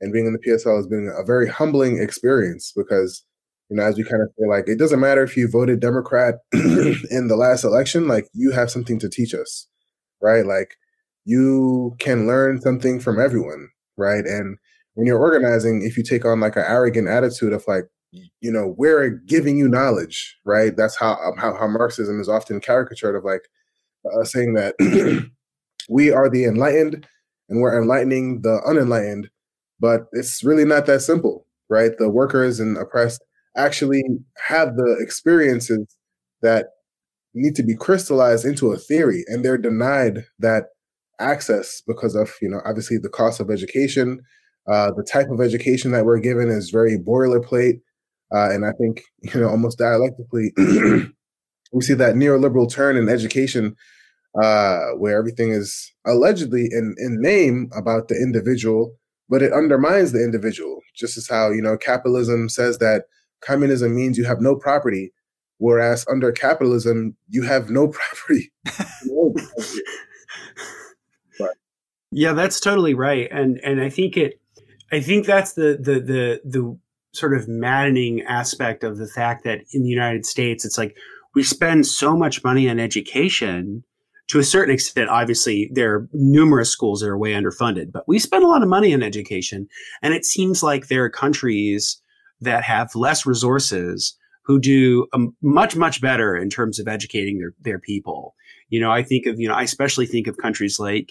[0.00, 3.24] and being in the PSL has been a very humbling experience because,
[3.68, 6.36] you know, as we kind of feel like it doesn't matter if you voted Democrat
[6.52, 9.66] in the last election, like you have something to teach us,
[10.22, 10.46] right?
[10.46, 10.76] Like
[11.24, 14.24] you can learn something from everyone, right?
[14.24, 14.56] And
[14.94, 18.74] when you're organizing, if you take on like an arrogant attitude of like, you know,
[18.76, 20.76] we're giving you knowledge, right?
[20.76, 23.42] That's how how, how Marxism is often caricatured of like
[24.04, 24.74] uh, saying that
[25.88, 27.06] we are the enlightened
[27.48, 29.28] and we're enlightening the unenlightened.
[29.80, 31.92] But it's really not that simple, right?
[31.98, 33.24] The workers and oppressed
[33.56, 34.04] actually
[34.36, 35.96] have the experiences
[36.42, 36.66] that
[37.34, 40.64] need to be crystallized into a theory, and they're denied that
[41.18, 44.20] access because of, you know, obviously the cost of education.
[44.70, 47.80] Uh, the type of education that we're given is very boilerplate.
[48.32, 53.76] Uh, and I think, you know, almost dialectically, we see that neoliberal turn in education
[54.40, 58.96] uh, where everything is allegedly in, in name about the individual,
[59.28, 60.80] but it undermines the individual.
[60.94, 63.04] Just as how, you know, capitalism says that
[63.40, 65.12] communism means you have no property,
[65.58, 67.88] whereas under capitalism, you have no
[68.18, 68.52] property.
[72.12, 73.28] yeah, that's totally right.
[73.30, 74.40] And and I think it
[74.92, 76.78] I think that's the the the the
[77.12, 80.96] sort of maddening aspect of the fact that in the United States, it's like
[81.34, 83.84] we spend so much money on education
[84.30, 88.20] to a certain extent, obviously, there are numerous schools that are way underfunded, but we
[88.20, 89.66] spend a lot of money on education.
[90.02, 92.00] And it seems like there are countries
[92.40, 97.54] that have less resources who do um, much, much better in terms of educating their,
[97.60, 98.36] their people.
[98.68, 101.10] You know, I think of, you know, I especially think of countries like,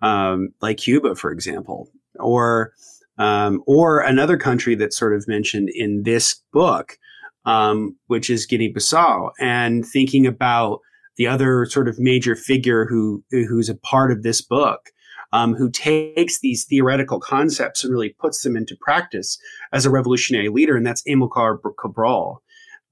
[0.00, 2.72] um, like Cuba, for example, or,
[3.18, 6.98] um, or another country that's sort of mentioned in this book,
[7.44, 10.78] um, which is Guinea-Bissau, and thinking about
[11.20, 14.88] the other sort of major figure who who's a part of this book,
[15.34, 19.38] um, who takes these theoretical concepts and really puts them into practice
[19.70, 22.42] as a revolutionary leader, and that's Amilcar Cabral.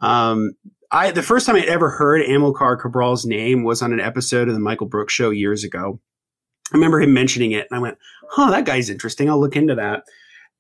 [0.03, 0.51] Um,
[0.91, 4.53] I the first time I ever heard Amilcar Cabral's name was on an episode of
[4.53, 5.99] the Michael Brooks Show years ago.
[6.71, 7.97] I remember him mentioning it, and I went,
[8.29, 9.31] "Huh, that guy's interesting.
[9.31, 10.03] I'll look into that."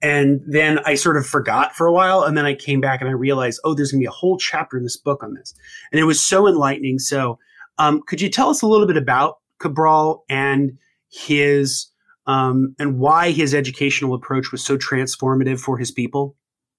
[0.00, 2.22] And then I sort of forgot for a while.
[2.22, 4.38] And then I came back and I realized, oh, there's going to be a whole
[4.38, 5.52] chapter in this book on this.
[5.90, 7.00] And it was so enlightening.
[7.00, 7.36] So
[7.78, 10.76] um, could you tell us a little bit about Cabral and
[11.10, 11.90] his
[12.26, 16.36] um, and why his educational approach was so transformative for his people?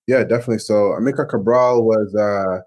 [0.08, 0.60] Yeah, definitely.
[0.60, 2.60] So Amilcar Cabral was uh,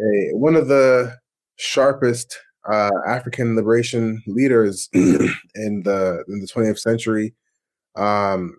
[0.00, 1.16] a, one of the
[1.56, 2.38] sharpest
[2.70, 7.34] uh, African liberation leaders in the in the 20th century.
[7.96, 8.56] Um,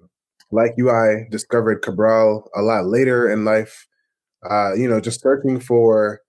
[0.51, 3.87] like you, I discovered Cabral a lot later in life.
[4.49, 6.21] Uh, you know, just searching for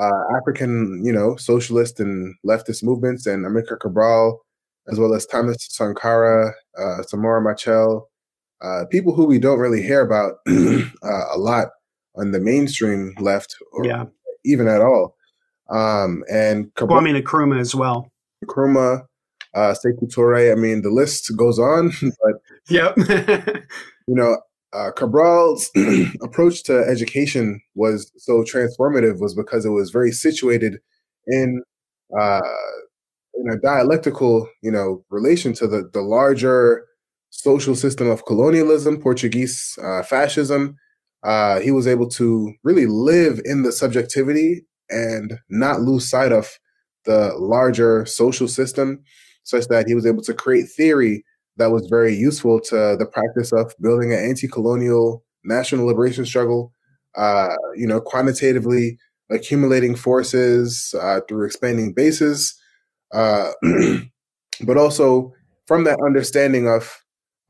[0.00, 4.40] uh, African, you know, socialist and leftist movements, and Amilcar Cabral,
[4.90, 8.02] as well as Thomas Sankara, uh, Samora Machel,
[8.62, 11.68] uh, people who we don't really hear about uh, a lot
[12.16, 14.04] on the mainstream left, or yeah.
[14.44, 15.16] even at all.
[15.70, 18.10] Um, and Cabral, i mean Nkrumah as well.
[18.44, 19.04] Nkrumah,
[19.54, 20.50] uh, Sekou Toure.
[20.50, 22.34] I mean, the list goes on, but
[22.68, 22.96] yep.
[22.96, 24.38] you know,
[24.72, 25.70] uh, Cabral's
[26.22, 30.78] approach to education was so transformative was because it was very situated
[31.26, 31.62] in
[32.18, 32.40] uh,
[33.34, 36.86] in a dialectical, you know, relation to the the larger
[37.30, 40.76] social system of colonialism, Portuguese uh, fascism.
[41.22, 46.58] Uh, he was able to really live in the subjectivity and not lose sight of
[47.04, 49.02] the larger social system,
[49.44, 51.24] such that he was able to create theory
[51.60, 56.72] that was very useful to the practice of building an anti-colonial national liberation struggle.
[57.16, 58.96] Uh, you know, quantitatively
[59.30, 62.58] accumulating forces uh, through expanding bases,
[63.12, 63.50] uh,
[64.64, 65.32] but also
[65.66, 67.00] from that understanding of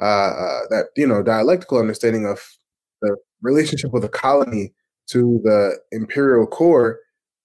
[0.00, 2.40] uh, uh, that you know dialectical understanding of
[3.02, 4.72] the relationship of the colony
[5.08, 6.98] to the imperial core,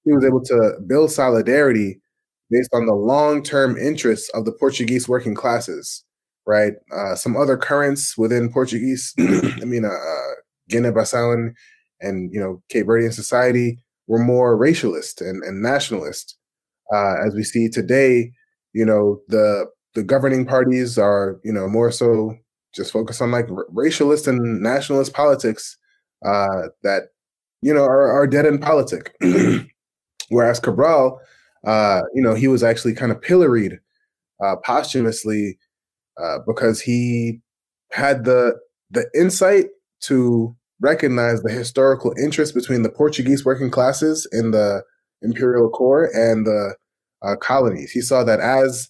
[0.06, 1.99] he was able to build solidarity
[2.49, 6.06] based on the long-term interests of the Portuguese working classes
[6.45, 6.73] right?
[6.95, 10.34] Uh, some other currents within Portuguese, I mean, uh, uh
[10.69, 11.51] Guinea-Bissau
[12.01, 16.38] and you know Cape Verdean society were more racialist and, and nationalist.
[16.93, 18.31] Uh, as we see today,
[18.73, 22.36] you know the the governing parties are you know more so
[22.73, 25.77] just focused on like r- racialist and nationalist politics
[26.25, 27.03] uh, that
[27.62, 29.12] you know are, are dead in politics.
[30.29, 31.19] Whereas Cabral,
[31.65, 33.79] uh, you know, he was actually kind of pilloried
[34.43, 35.58] uh, posthumously
[36.21, 37.39] uh, because he
[37.91, 38.56] had the
[38.91, 39.65] the insight
[40.01, 44.84] to recognize the historical interest between the Portuguese working classes in the
[45.21, 46.75] imperial core and the
[47.21, 47.91] uh, colonies.
[47.91, 48.89] He saw that as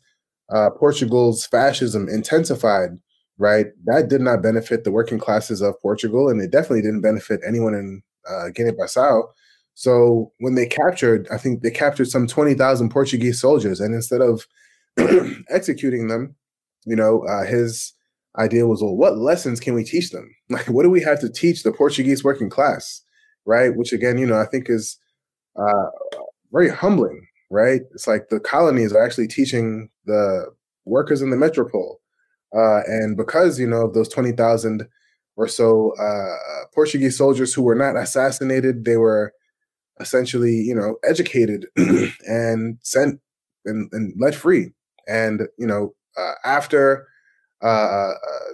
[0.50, 2.90] uh, Portugal's fascism intensified,
[3.38, 7.40] right, that did not benefit the working classes of Portugal, and it definitely didn't benefit
[7.48, 9.24] anyone in uh, Guinea-Bissau.
[9.76, 14.22] So when they captured, I think they captured some twenty thousand Portuguese soldiers, and instead
[14.22, 14.48] of
[15.50, 16.36] executing them,
[16.86, 17.94] you know, uh, his
[18.38, 20.30] idea was, well, what lessons can we teach them?
[20.50, 23.02] Like, what do we have to teach the Portuguese working class,
[23.48, 23.76] right?
[23.76, 24.96] Which again, you know, I think is
[25.56, 25.90] uh,
[26.52, 27.82] very humbling, right?
[27.94, 30.46] It's like the colonies are actually teaching the
[30.86, 32.00] workers in the metropole,
[32.56, 34.88] uh, and because you know those twenty thousand
[35.36, 39.34] or so uh, Portuguese soldiers who were not assassinated, they were
[40.00, 41.66] essentially, you know, educated
[42.28, 43.20] and sent
[43.66, 44.72] and, and let free.
[45.08, 47.08] And you know, uh, after
[47.62, 48.54] uh, uh,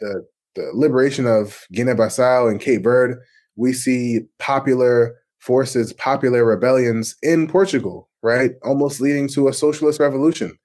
[0.00, 3.14] the the liberation of Guinea-Bissau and Cape Verde,
[3.56, 8.52] we see popular forces, popular rebellions in Portugal, right?
[8.64, 10.56] Almost leading to a socialist revolution.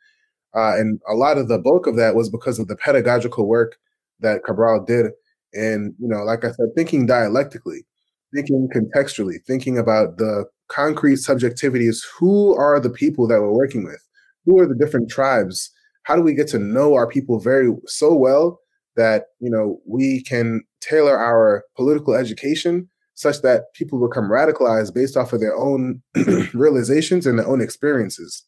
[0.55, 3.77] Uh, and a lot of the bulk of that was because of the pedagogical work
[4.19, 5.07] that Cabral did.
[5.53, 7.85] And, you know, like I said, thinking dialectically,
[8.33, 11.97] thinking contextually, thinking about the concrete subjectivities.
[12.17, 14.01] Who are the people that we're working with?
[14.45, 15.71] Who are the different tribes
[16.03, 18.59] how do we get to know our people very so well
[18.95, 25.15] that you know we can tailor our political education such that people become radicalized based
[25.15, 26.01] off of their own
[26.53, 28.43] realizations and their own experiences.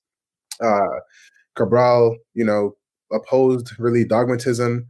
[0.62, 1.00] Uh,
[1.56, 2.76] Cabral, you know,
[3.12, 4.88] opposed really dogmatism.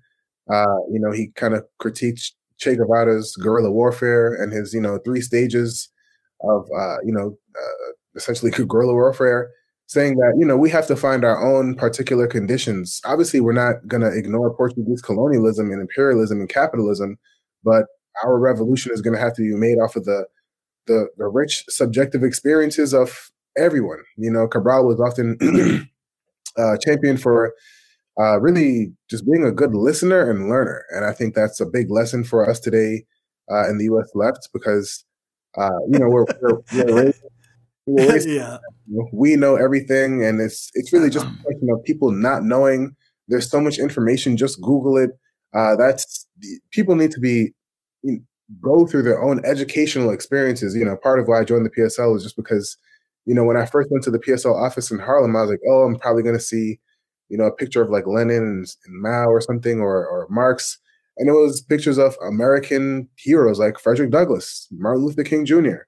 [0.50, 5.00] Uh, you know, he kind of critiqued Che Guevara's guerrilla warfare and his, you know,
[5.00, 5.90] three stages
[6.42, 9.50] of, uh, you know, uh, essentially guerrilla warfare
[9.94, 13.00] saying that you know we have to find our own particular conditions.
[13.06, 17.18] Obviously, we're not going to ignore Portuguese colonialism and imperialism and capitalism,
[17.64, 17.86] but
[18.24, 20.26] our revolution is going to have to be made off of the,
[20.88, 24.04] the the rich subjective experiences of everyone.
[24.18, 25.38] You know, Cabral was often
[26.58, 27.54] uh, championed for
[28.20, 31.92] uh, really just being a good listener and learner, and I think that's a big
[31.92, 33.06] lesson for us today
[33.52, 34.10] uh, in the U.S.
[34.16, 35.06] left because
[35.56, 37.22] uh, you know we're, we're, we're raised
[37.88, 38.58] yeah.
[39.12, 42.96] We know everything, and it's it's really just a question of people not knowing.
[43.28, 44.38] There's so much information.
[44.38, 45.12] Just Google it.
[45.54, 46.28] Uh, that's
[46.72, 47.54] people need to be
[48.04, 48.20] you know,
[48.62, 50.76] go through their own educational experiences.
[50.76, 52.78] You know, part of why I joined the PSL was just because,
[53.26, 55.62] you know, when I first went to the PSL office in Harlem, I was like,
[55.70, 56.80] oh, I'm probably going to see,
[57.30, 60.78] you know, a picture of like Lenin and, and Mao or something, or or Marx.
[61.18, 65.84] and it was pictures of American heroes like Frederick Douglass, Martin Luther King Jr.,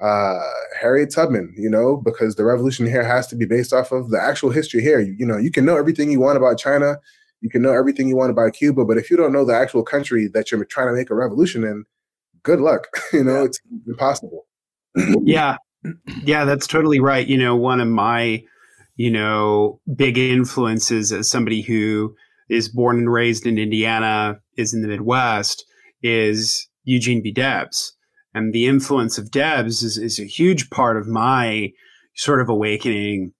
[0.00, 0.40] uh,
[0.78, 4.20] Harriet Tubman, you know, because the revolution here has to be based off of the
[4.20, 5.00] actual history here.
[5.00, 6.96] You, you know, you can know everything you want about China,
[7.40, 9.82] you can know everything you want about Cuba, but if you don't know the actual
[9.82, 11.84] country that you're trying to make a revolution in,
[12.42, 12.88] good luck.
[13.12, 14.46] you know, it's impossible.
[15.22, 15.56] yeah.
[16.24, 17.26] Yeah, that's totally right.
[17.26, 18.42] You know, one of my,
[18.96, 22.14] you know, big influences as somebody who
[22.48, 25.64] is born and raised in Indiana, is in the Midwest,
[26.02, 27.30] is Eugene V.
[27.30, 27.95] Debs
[28.36, 31.72] and the influence of Debs is, is a huge part of my
[32.16, 33.32] sort of awakening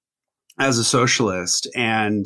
[0.59, 1.69] as a socialist.
[1.77, 2.25] And,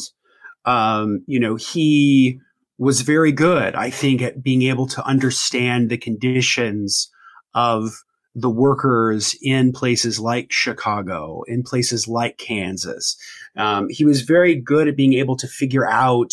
[0.64, 2.38] um, you know, he
[2.78, 7.10] was very good, I think, at being able to understand the conditions
[7.52, 7.90] of
[8.36, 13.16] the workers in places like Chicago, in places like Kansas.
[13.56, 16.30] Um, he was very good at being able to figure out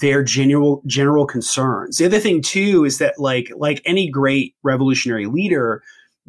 [0.00, 1.98] their general general concerns.
[1.98, 5.82] The other thing too is that like like any great revolutionary leader,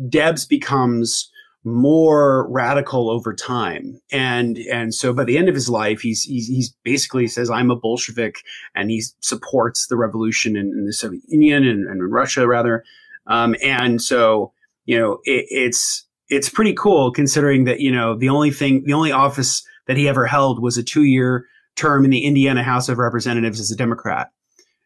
[0.10, 1.30] Debs becomes
[1.66, 6.48] more radical over time and and so by the end of his life he's he's,
[6.48, 8.42] he's basically says i'm a bolshevik
[8.76, 12.84] and he supports the revolution in, in the soviet union and, and in russia rather
[13.28, 14.52] um, and so
[14.84, 18.94] you know it, it's it's pretty cool considering that you know the only thing the
[18.94, 21.46] only office that he ever held was a two year
[21.76, 24.30] term in the Indiana House of Representatives as a Democrat.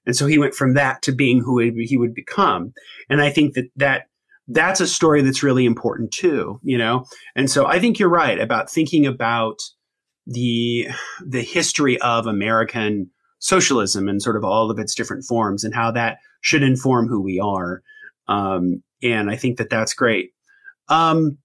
[0.05, 2.73] And so he went from that to being who he would become.
[3.09, 4.07] And I think that that
[4.47, 7.05] that's a story that's really important too, you know?
[7.35, 9.59] And so I think you're right about thinking about
[10.25, 10.87] the
[11.25, 13.09] the history of American
[13.39, 17.21] socialism and sort of all of its different forms and how that should inform who
[17.21, 17.81] we are.
[18.27, 20.31] Um, and I think that that's great.
[20.89, 21.37] Um,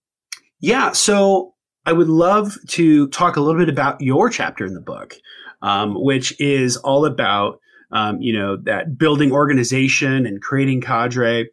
[0.60, 1.51] yeah, so
[1.84, 5.14] I would love to talk a little bit about your chapter in the book,
[5.62, 7.60] um, which is all about
[7.90, 11.48] um, you know that building organization and creating cadre.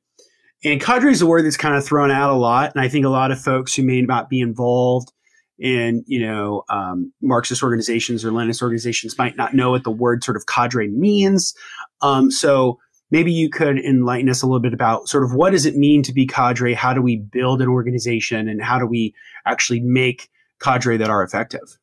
[0.64, 3.06] And cadre is a word that's kind of thrown out a lot, and I think
[3.06, 5.12] a lot of folks who may not be involved
[5.58, 10.24] in you know um, Marxist organizations or Leninist organizations might not know what the word
[10.24, 11.54] sort of cadre means.
[12.02, 12.80] Um, so
[13.12, 16.04] maybe you could enlighten us a little bit about sort of what does it mean
[16.04, 16.74] to be cadre?
[16.74, 19.14] How do we build an organization and how do we
[19.46, 20.30] actually make
[20.62, 21.78] cadre that are effective?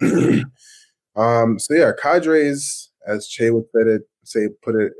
[1.16, 4.92] um, so yeah, cadres, as Che would put it, say put it,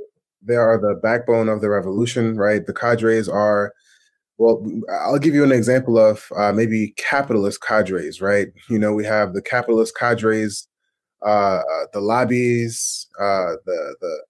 [0.42, 2.66] they are the backbone of the revolution, right?
[2.66, 3.72] The cadres are,
[4.38, 8.48] well, I'll give you an example of uh, maybe capitalist cadres, right?
[8.68, 10.66] You know, we have the capitalist cadres,
[11.24, 14.24] uh, uh the lobbies, uh, the the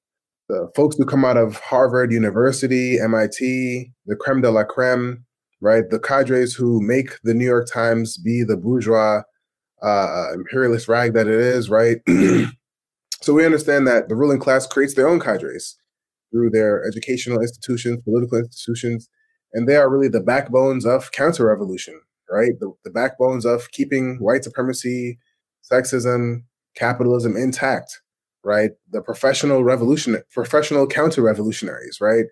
[0.52, 5.24] the folks who come out of Harvard University, MIT, the creme de la creme,
[5.62, 5.88] right?
[5.88, 9.22] The cadres who make the New York Times be the bourgeois
[9.82, 11.98] uh, imperialist rag that it is, right?
[13.22, 15.78] so we understand that the ruling class creates their own cadres
[16.30, 19.08] through their educational institutions, political institutions,
[19.54, 21.98] and they are really the backbones of counter-revolution,
[22.30, 22.52] right?
[22.60, 25.18] The, the backbones of keeping white supremacy,
[25.72, 26.42] sexism,
[26.76, 28.02] capitalism intact
[28.44, 28.70] right?
[28.90, 32.26] The professional revolution, professional counter revolutionaries, right?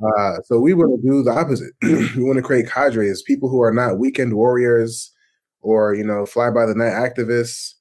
[0.00, 1.72] Uh, so we want to do the opposite.
[1.82, 5.12] we want to create cadres, people who are not weekend warriors
[5.60, 7.74] or, you know, fly by the night activists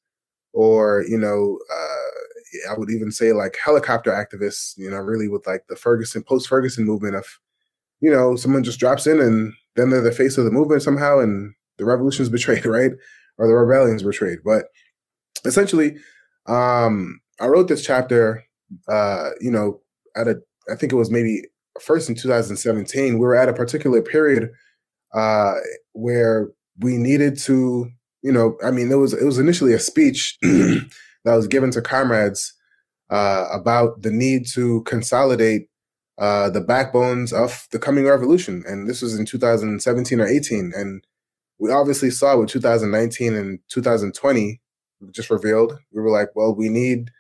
[0.54, 5.46] or, you know, uh, I would even say like helicopter activists, you know, really with
[5.46, 7.26] like the Ferguson, post Ferguson movement of,
[8.00, 11.20] you know, someone just drops in and then they're the face of the movement somehow
[11.20, 12.92] and the revolution is betrayed, right?
[13.38, 14.40] Or the rebellion's betrayed.
[14.44, 14.66] But
[15.46, 15.98] essentially,
[16.48, 18.44] um, I wrote this chapter,
[18.88, 19.82] uh, you know,
[20.16, 20.36] at a,
[20.72, 21.44] I think it was maybe
[21.80, 23.14] first in 2017.
[23.14, 24.50] We were at a particular period
[25.14, 25.54] uh,
[25.94, 27.90] where we needed to,
[28.22, 30.88] you know, I mean, it was it was initially a speech that
[31.26, 32.54] was given to comrades
[33.10, 35.70] uh, about the need to consolidate
[36.18, 41.06] uh, the backbones of the coming revolution, and this was in 2017 or 18, and
[41.60, 44.62] we obviously saw what 2019 and 2020
[45.12, 45.78] just revealed.
[45.92, 47.12] We were like, well, we need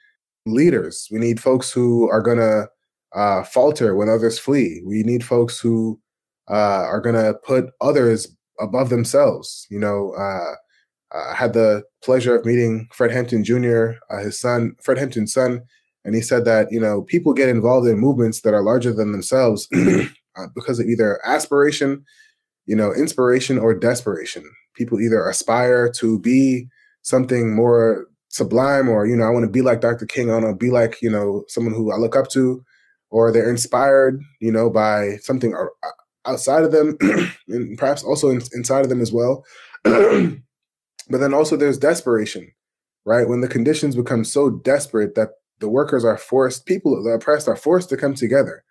[0.54, 1.08] leaders.
[1.12, 2.68] We need folks who are going to
[3.14, 4.82] uh, falter when others flee.
[4.86, 6.00] We need folks who
[6.50, 8.28] uh, are going to put others
[8.60, 9.68] above themselves.
[9.70, 10.56] You know, uh,
[11.12, 15.62] I had the pleasure of meeting Fred Hampton Jr., uh, his son, Fred Hampton's son,
[16.04, 19.12] and he said that you know people get involved in movements that are larger than
[19.12, 22.04] themselves uh, because of either aspiration,
[22.66, 24.44] you know, inspiration or desperation.
[24.76, 26.68] People either aspire to be
[27.02, 30.30] something more sublime or you know i want to be like dr king.
[30.30, 32.64] I want to be like you know someone who i look up to.
[33.10, 35.90] Or they're inspired you know by something uh,
[36.26, 36.98] outside of them
[37.48, 39.46] and perhaps also in, inside of them as well.
[41.10, 42.52] But then also there's desperation
[43.08, 43.30] right?
[43.30, 45.30] When the conditions become so desperate that
[45.60, 48.66] the workers are forced, people, the oppressed are forced to come together,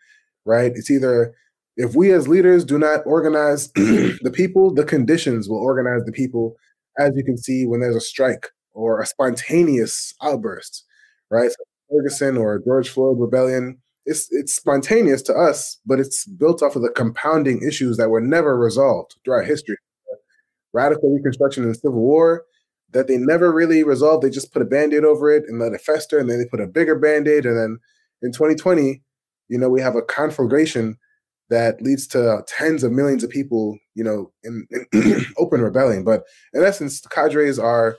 [0.44, 0.72] right?
[0.74, 1.34] It's either
[1.78, 6.54] if we as leaders do not organize the people, the conditions will organize the people,
[6.98, 10.85] as you can see when there's a strike or a spontaneous outburst,
[11.31, 11.51] right?
[11.51, 11.57] So
[11.91, 16.83] Ferguson or George Floyd rebellion, it's it's spontaneous to us, but it's built off of
[16.83, 19.77] the compounding issues that were never resolved throughout history.
[20.72, 22.45] Radical Reconstruction and Civil War,
[22.93, 24.22] that they never really resolved.
[24.22, 26.61] They just put a band-aid over it and let it fester, and then they put
[26.61, 27.47] a bigger band-aid.
[27.47, 27.79] And then
[28.22, 29.03] in 2020,
[29.49, 30.99] you know, we have a conflagration
[31.49, 36.05] that leads to tens of millions of people, you know, in, in open rebellion.
[36.05, 37.97] But in essence, the cadres are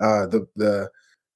[0.00, 0.88] uh, the the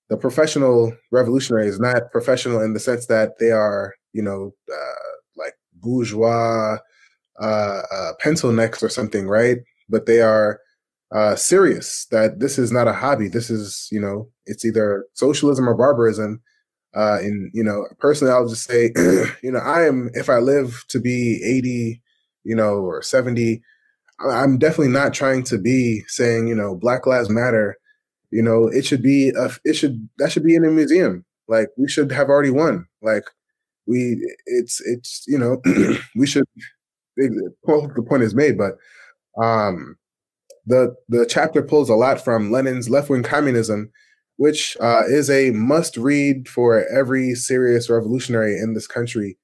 [0.09, 5.11] the professional revolutionary is not professional in the sense that they are, you know, uh,
[5.37, 6.79] like bourgeois
[7.41, 9.59] uh, uh, pencil necks or something, right?
[9.89, 10.61] But they are
[11.13, 13.29] uh, serious that this is not a hobby.
[13.29, 16.41] This is, you know, it's either socialism or barbarism.
[16.95, 18.93] Uh, and you know, personally, I'll just say,
[19.43, 22.01] you know, I am if I live to be eighty,
[22.45, 23.63] you know, or seventy,
[24.21, 27.77] I'm definitely not trying to be saying, you know, Black Lives Matter.
[28.31, 31.25] You know, it should be a, it should that should be in a museum.
[31.49, 32.87] Like we should have already won.
[33.03, 33.25] Like
[33.87, 35.61] we, it's it's you know,
[36.17, 36.45] we should.
[37.17, 38.77] the point is made, but
[39.43, 39.97] um,
[40.67, 43.91] the the chapter pulls a lot from Lenin's left wing communism,
[44.37, 49.39] which uh, is a must read for every serious revolutionary in this country.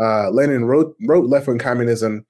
[0.00, 2.26] Uh, Lenin wrote wrote left wing communism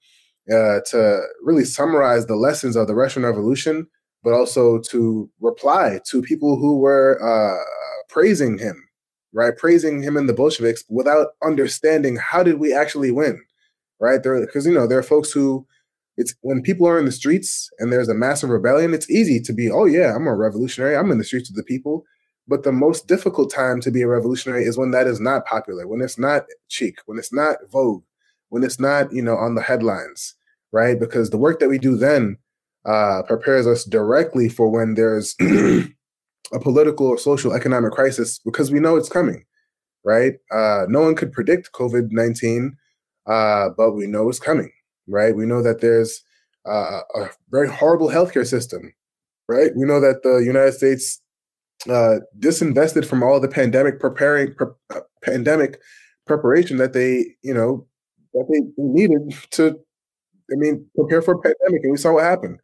[0.51, 3.87] uh, to really summarize the lessons of the Russian Revolution,
[4.27, 7.63] but also to reply to people who were uh,
[8.09, 8.75] praising him,
[9.31, 13.41] right, praising him and the Bolsheviks without understanding how did we actually win,
[14.01, 14.21] right?
[14.21, 15.65] Because you know there are folks who
[16.17, 19.53] it's when people are in the streets and there's a massive rebellion, it's easy to
[19.53, 20.97] be, oh yeah, I'm a revolutionary.
[20.97, 22.03] I'm in the streets of the people.
[22.49, 25.87] But the most difficult time to be a revolutionary is when that is not popular,
[25.87, 28.03] when it's not chic, when it's not vogue,
[28.49, 30.35] when it's not, you know, on the headlines,
[30.73, 30.99] right?
[30.99, 32.37] Because the work that we do then
[32.87, 38.79] uh, prepares us directly for when there's a political or social economic crisis because we
[38.79, 39.43] know it's coming,
[40.03, 40.33] right?
[40.51, 42.75] Uh, no one could predict COVID 19,
[43.27, 44.71] uh, but we know it's coming
[45.07, 45.35] right?
[45.35, 46.21] We know that there's
[46.67, 48.93] uh, a very horrible healthcare system,
[49.47, 49.71] right?
[49.75, 51.21] We know that the United States
[51.89, 55.79] uh, disinvested from all the pandemic preparing pre- uh, pandemic
[56.25, 57.87] preparation that they, you know,
[58.33, 59.79] that they needed to,
[60.51, 62.59] I mean, prepare for a pandemic, and we saw what happened.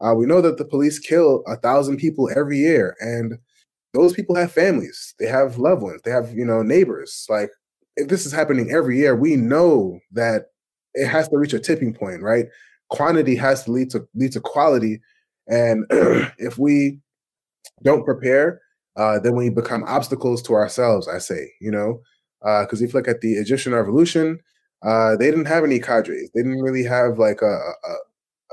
[0.00, 3.38] Uh, we know that the police kill a thousand people every year, and
[3.94, 7.26] those people have families, they have loved ones, they have, you know, neighbors.
[7.28, 7.50] Like,
[7.96, 10.46] if this is happening every year, we know that
[10.94, 12.46] it has to reach a tipping point, right?
[12.90, 15.00] Quantity has to lead to lead to quality,
[15.48, 15.84] and
[16.38, 17.00] if we
[17.82, 18.60] don't prepare,
[18.96, 21.08] uh, then we become obstacles to ourselves.
[21.08, 22.00] I say, you know,
[22.40, 24.40] because uh, if you look at the Egyptian Revolution,
[24.82, 26.30] uh, they didn't have any cadres.
[26.34, 27.92] They didn't really have like a, a,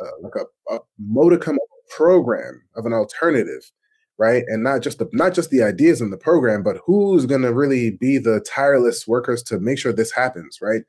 [0.01, 1.57] a like a, a modicum
[1.95, 3.71] program of an alternative,
[4.17, 4.43] right?
[4.47, 7.53] And not just the not just the ideas in the program, but who's going to
[7.53, 10.81] really be the tireless workers to make sure this happens, right?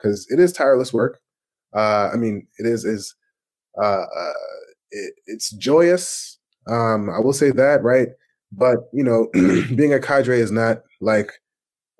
[0.00, 1.20] because it is tireless work.
[1.74, 3.14] Uh, I mean, it is is
[3.80, 4.32] uh, uh,
[4.90, 6.38] it, it's joyous.
[6.68, 8.08] Um, I will say that, right?
[8.52, 9.28] But you know,
[9.76, 11.32] being a cadre is not like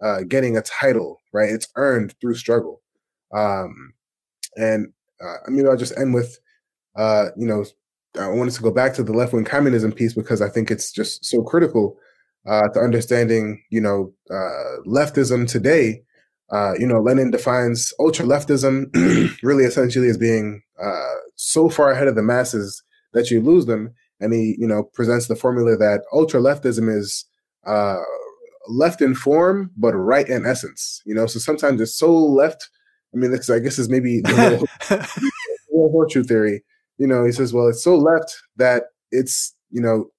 [0.03, 1.51] uh, getting a title, right?
[1.51, 2.83] It's earned through struggle.
[3.35, 3.93] Um,
[4.57, 6.39] and uh, I mean, I'll just end with,
[6.97, 7.64] uh, you know,
[8.18, 10.91] I wanted to go back to the left wing communism piece because I think it's
[10.91, 11.97] just so critical
[12.49, 16.03] uh, to understanding, you know, uh, leftism today
[16.53, 18.91] uh, you know, Lenin defines ultra leftism
[19.43, 23.95] really essentially as being uh, so far ahead of the masses that you lose them.
[24.18, 27.24] And he, you know, presents the formula that ultra leftism is
[27.66, 28.01] uh,
[28.69, 31.03] left in form, but right in essence.
[31.05, 32.69] You know, so sometimes it's so left.
[33.15, 34.69] I mean, this, I guess is maybe the
[35.73, 36.63] whole, horseshoe theory.
[36.99, 40.11] You know, he says, well, it's so left that it's, you know,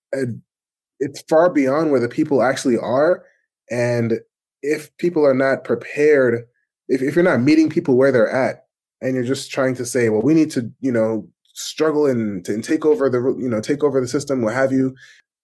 [0.99, 3.23] it's far beyond where the people actually are.
[3.69, 4.19] And
[4.61, 6.43] if people are not prepared,
[6.89, 8.65] if, if you're not meeting people where they're at,
[9.01, 12.63] and you're just trying to say, well, we need to, you know, struggle and, and
[12.63, 14.95] take over the, you know, take over the system, what have you,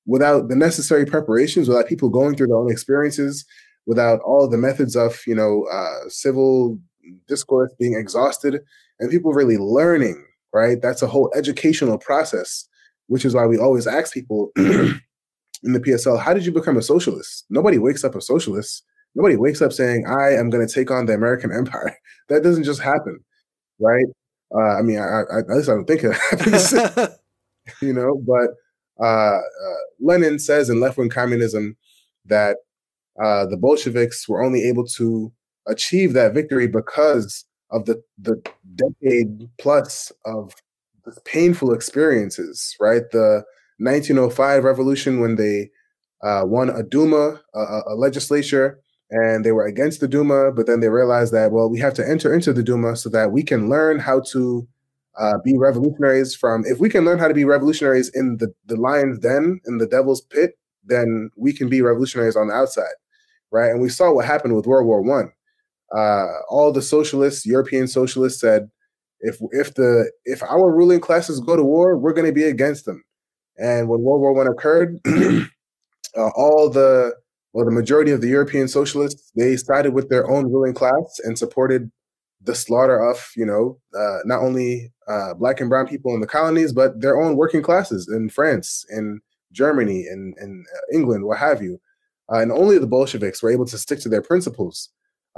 [0.08, 3.46] without the necessary preparations, without people going through their own experiences,
[3.86, 6.80] without all the methods of, you know, uh, civil
[7.28, 8.60] discourse being exhausted,
[9.00, 10.82] and people really learning, right?
[10.82, 12.68] That's a whole educational process,
[13.08, 15.02] which is why we always ask people in
[15.62, 17.46] the PSL, how did you become a socialist?
[17.52, 18.84] Nobody wakes up a socialist
[19.18, 21.98] Nobody wakes up saying, I am going to take on the American empire.
[22.30, 23.24] That doesn't just happen,
[23.80, 24.06] right?
[24.54, 26.74] Uh, I mean, I, I, at least I don't think it happens,
[27.82, 28.50] you know, but
[29.00, 29.42] uh, uh,
[30.00, 31.78] Lenin says in left wing communism
[32.26, 32.58] that
[33.22, 35.32] uh, the Bolsheviks were only able to
[35.68, 38.42] achieve that victory because of the the
[38.76, 40.54] decade plus of
[41.26, 43.04] painful experiences, right?
[43.12, 43.44] The
[43.80, 45.70] 1905 revolution when they
[46.24, 48.80] uh, won a Duma, a, a, legislature,
[49.12, 52.08] and they were against the Duma, but then they realized that well, we have to
[52.08, 54.68] enter into the Duma so that we can learn how to
[55.18, 56.36] uh, be revolutionaries.
[56.36, 59.78] From if we can learn how to be revolutionaries in the the lion's den in
[59.78, 62.96] the devil's pit, then we can be revolutionaries on the outside,
[63.52, 63.70] right?
[63.70, 65.32] And we saw what happened with World War One.
[65.96, 68.70] Uh, all the socialists, European socialists, said
[69.22, 72.86] if if the if our ruling classes go to war, we're going to be against
[72.86, 73.04] them.
[73.58, 77.16] And when World War One occurred, uh, all the
[77.54, 81.38] well, the majority of the European socialists they sided with their own ruling class and
[81.38, 81.92] supported
[82.48, 86.28] the slaughter of you know uh, not only uh, black and brown people in the
[86.28, 89.22] colonies, but their own working classes in France, in
[89.52, 91.80] Germany, in, in England, what have you.
[92.32, 94.90] Uh, and only the Bolsheviks were able to stick to their principles.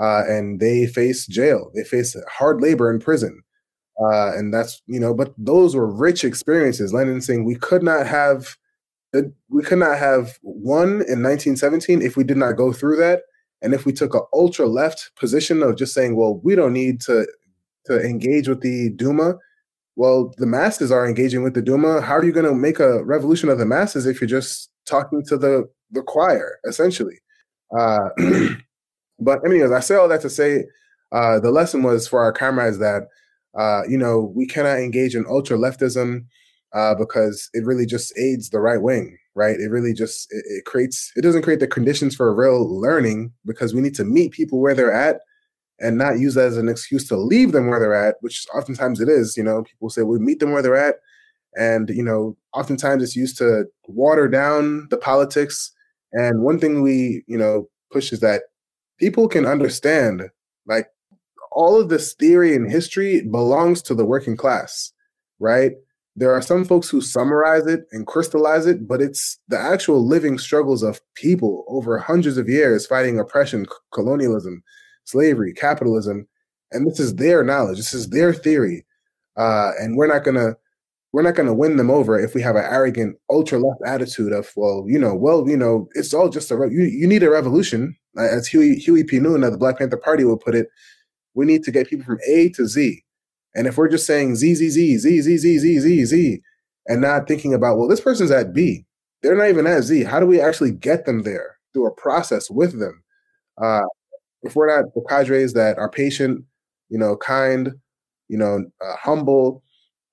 [0.02, 1.72] Uh, and they faced jail.
[1.76, 3.44] They faced hard labor in prison.
[4.02, 6.94] Uh, and that's you know, but those were rich experiences.
[6.94, 8.56] Lenin saying we could not have
[9.50, 13.24] we could not have won in 1917 if we did not go through that,
[13.62, 17.02] and if we took an ultra left position of just saying, well, we don't need
[17.02, 17.28] to
[17.86, 19.36] to engage with the Duma.
[19.96, 22.02] Well, the masses are engaging with the Duma.
[22.02, 25.24] How are you going to make a revolution of the masses if you're just talking
[25.26, 27.20] to the the choir, essentially?
[27.78, 28.10] Uh,
[29.20, 30.66] but anyways, I say all that to say
[31.12, 33.04] uh, the lesson was for our comrades that
[33.58, 36.26] uh, you know, we cannot engage in ultra leftism
[36.74, 39.58] uh, because it really just aids the right wing, right?
[39.58, 43.74] It really just it, it, creates it doesn't create the conditions for real learning because
[43.74, 45.22] we need to meet people where they're at
[45.80, 49.00] and not use that as an excuse to leave them where they're at, which oftentimes
[49.00, 49.38] it is.
[49.38, 50.96] You know, people say we meet them where they're at,
[51.56, 55.72] and you know, oftentimes it's used to water down the politics.
[56.12, 58.44] And one thing we you know push is that
[59.00, 60.24] people can understand
[60.68, 60.88] like
[61.52, 64.92] all of this theory and history belongs to the working class,
[65.40, 65.72] right?
[66.20, 70.38] There are some folks who summarize it and crystallize it, but it's the actual living
[70.38, 74.62] struggles of people over hundreds of years fighting oppression, c- colonialism,
[75.06, 76.28] slavery, capitalism,
[76.74, 77.78] and this is their knowledge.
[77.78, 78.86] This is their theory,
[79.38, 80.58] uh, and we're not gonna
[81.14, 84.52] we're not gonna win them over if we have an arrogant ultra left attitude of
[84.58, 87.30] well, you know, well, you know, it's all just a re- you, you need a
[87.30, 89.20] revolution, as Huey Huey P.
[89.20, 90.68] Newton of the Black Panther Party would put it
[91.34, 93.02] we need to get people from A to Z.
[93.56, 96.42] And if we're just saying Z, Z, Z, Z, Z, Z, Z, Z, Z,
[96.88, 98.86] and not thinking about, well, this person's at B,
[99.22, 100.04] they're not even at Z.
[100.04, 103.04] How do we actually get them there through a process with them?
[103.62, 103.82] Uh,
[104.44, 106.44] if we're not the cadres that are patient,
[106.90, 107.72] you know, kind,
[108.28, 109.64] you know, uh, humble,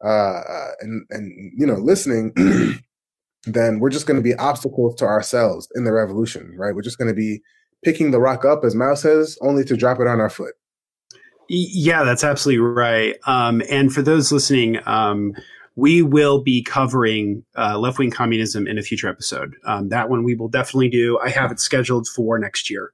[0.05, 2.33] uh, uh and and you know, listening,
[3.45, 6.75] then we're just going to be obstacles to ourselves in the revolution, right?
[6.75, 7.41] We're just going to be
[7.85, 10.55] picking the rock up, as Mao says, only to drop it on our foot.
[11.49, 13.17] Yeah, that's absolutely right.
[13.27, 15.35] Um, and for those listening, um,
[15.77, 19.55] we will be covering uh, left wing communism in a future episode.
[19.65, 21.19] Um, that one we will definitely do.
[21.19, 22.93] I have it scheduled for next year,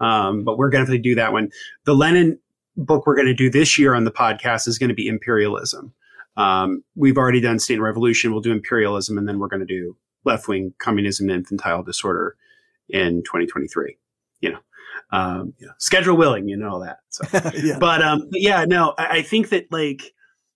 [0.00, 1.50] um, but we're going to do that one.
[1.84, 2.38] The Lenin
[2.76, 5.94] book we're going to do this year on the podcast is going to be imperialism.
[6.36, 8.32] Um, we've already done state and revolution.
[8.32, 12.36] We'll do imperialism, and then we're going to do left wing communism and infantile disorder
[12.88, 13.96] in 2023.
[14.40, 14.58] You know
[15.14, 16.98] um, you know, schedule willing, you know that.
[17.10, 17.24] So,
[17.62, 17.78] yeah.
[17.78, 20.12] but um, yeah, no, I, I think that like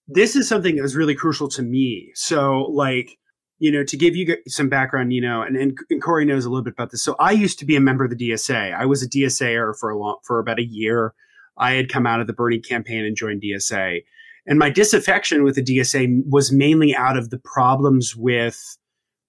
[0.09, 2.11] this is something that was really crucial to me.
[2.15, 3.19] So like
[3.61, 6.49] you know, to give you some background, you know, and, and, and, Cory knows a
[6.49, 7.03] little bit about this.
[7.03, 8.73] So I used to be a member of the DSA.
[8.73, 11.13] I was a DSAer for a long, for about a year.
[11.57, 14.05] I had come out of the Bernie campaign and joined DSA.
[14.47, 18.79] And my disaffection with the DSA was mainly out of the problems with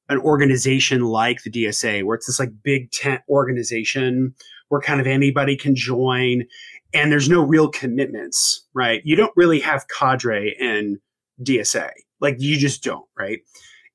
[0.10, 4.36] an organization like the DSA, where it's this like big tent organization
[4.70, 6.46] where kind of anybody can join
[6.94, 9.02] and there's no real commitments, right?
[9.04, 11.00] You don't really have cadre in
[11.44, 11.92] DSA.
[12.20, 13.40] Like you just don't, right?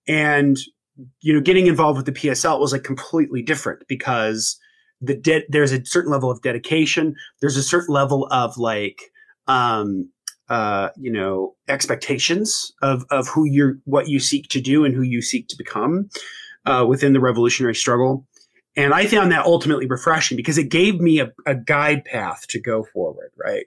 [0.06, 0.56] And
[1.20, 4.58] you know, getting involved with the PSL was like completely different because
[5.00, 9.10] the de- there's a certain level of dedication, there's a certain level of like
[9.46, 10.08] um
[10.48, 15.02] uh you know expectations of of who you're what you seek to do and who
[15.02, 16.08] you seek to become
[16.64, 18.26] uh within the revolutionary struggle
[18.76, 22.60] and I found that ultimately refreshing because it gave me a, a guide path to
[22.60, 23.66] go forward, right?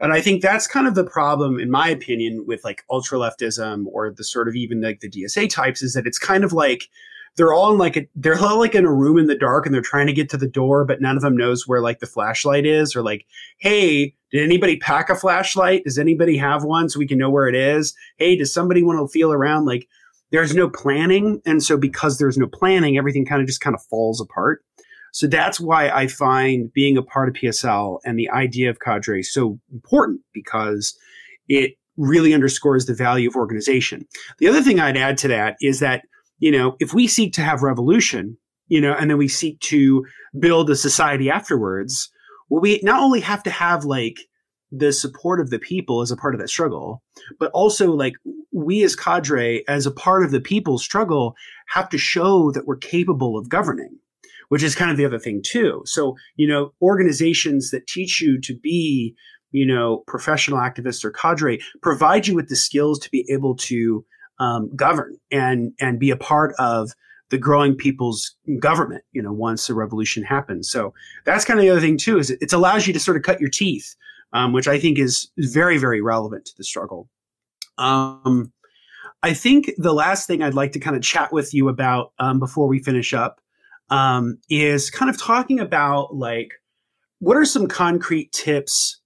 [0.00, 3.86] And I think that's kind of the problem, in my opinion, with like ultra leftism
[3.92, 6.88] or the sort of even like the DSA types is that it's kind of like
[7.36, 9.74] they're all in like a, they're all like in a room in the dark and
[9.74, 12.06] they're trying to get to the door, but none of them knows where like the
[12.06, 13.26] flashlight is or like,
[13.58, 15.84] hey, did anybody pack a flashlight?
[15.84, 17.94] Does anybody have one so we can know where it is?
[18.16, 19.66] Hey, does somebody want to feel around?
[19.66, 19.88] Like
[20.30, 21.40] there's no planning.
[21.46, 24.62] And so because there's no planning, everything kind of just kind of falls apart.
[25.12, 29.22] So that's why I find being a part of PSL and the idea of cadre
[29.22, 30.96] so important because
[31.48, 34.06] it really underscores the value of organization.
[34.38, 36.02] The other thing I'd add to that is that,
[36.38, 38.36] you know, if we seek to have revolution,
[38.68, 40.06] you know, and then we seek to
[40.38, 42.10] build a society afterwards,
[42.48, 44.18] well, we not only have to have like
[44.70, 47.02] the support of the people as a part of that struggle,
[47.40, 48.14] but also like
[48.58, 51.34] we as cadre, as a part of the people's struggle,
[51.68, 53.98] have to show that we're capable of governing,
[54.48, 55.82] which is kind of the other thing too.
[55.84, 59.14] So, you know, organizations that teach you to be,
[59.50, 64.04] you know, professional activists or cadre provide you with the skills to be able to
[64.40, 66.92] um, govern and and be a part of
[67.30, 70.70] the growing people's government, you know, once the revolution happens.
[70.70, 70.94] So
[71.24, 73.22] that's kind of the other thing too, is it, it allows you to sort of
[73.22, 73.94] cut your teeth,
[74.32, 77.08] um, which I think is very, very relevant to the struggle.
[77.78, 78.52] Um,
[79.22, 82.38] I think the last thing I'd like to kind of chat with you about um,
[82.38, 83.40] before we finish up
[83.90, 86.52] um, is kind of talking about like
[87.18, 89.00] what are some concrete tips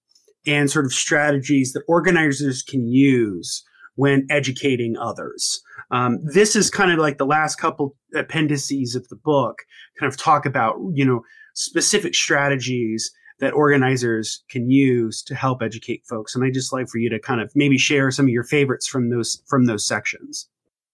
[0.45, 3.63] and sort of strategies that organizers can use
[3.95, 5.61] when educating others.
[5.91, 9.59] Um, this is kind of like the last couple appendices of the book
[9.99, 11.21] kind of talk about, you know,
[11.53, 16.35] specific strategies that organizers can use to help educate folks.
[16.35, 18.87] And I just like for you to kind of maybe share some of your favorites
[18.87, 20.47] from those from those sections.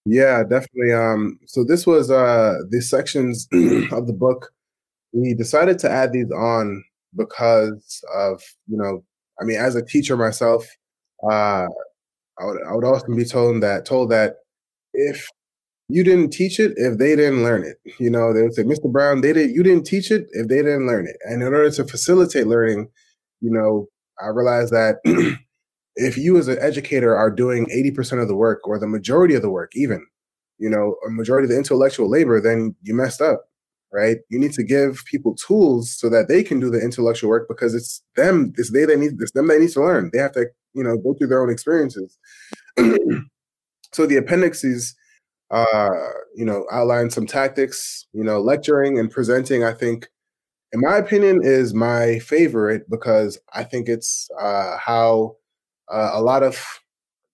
[0.05, 0.93] Yeah, definitely.
[0.93, 3.47] Um, so this was uh these sections
[3.91, 4.51] of the book.
[5.11, 6.83] We decided to add these on
[7.15, 9.03] because of, you know,
[9.41, 10.65] I mean, as a teacher myself,
[11.29, 11.67] uh
[12.39, 14.37] I would I would often be told that told that
[14.93, 15.27] if
[15.89, 17.77] you didn't teach it if they didn't learn it.
[17.99, 18.91] You know, they would say, Mr.
[18.91, 21.17] Brown, they did you didn't teach it if they didn't learn it.
[21.25, 22.89] And in order to facilitate learning,
[23.41, 23.87] you know,
[24.21, 24.97] I realized that
[25.95, 29.41] if you as an educator are doing 80% of the work or the majority of
[29.41, 30.05] the work, even,
[30.59, 33.45] you know, a majority of the intellectual labor, then you messed up.
[33.91, 34.17] Right.
[34.29, 37.73] You need to give people tools so that they can do the intellectual work because
[37.73, 40.11] it's them, it's they that need it's them that need to learn.
[40.13, 42.15] They have to, you know, go through their own experiences.
[42.77, 44.95] so the appendices
[45.51, 45.89] uh,
[46.35, 48.05] you know, outline some tactics.
[48.13, 50.07] You know, lecturing and presenting, I think,
[50.71, 55.35] in my opinion, is my favorite because I think it's uh, how
[55.91, 56.63] uh, a lot of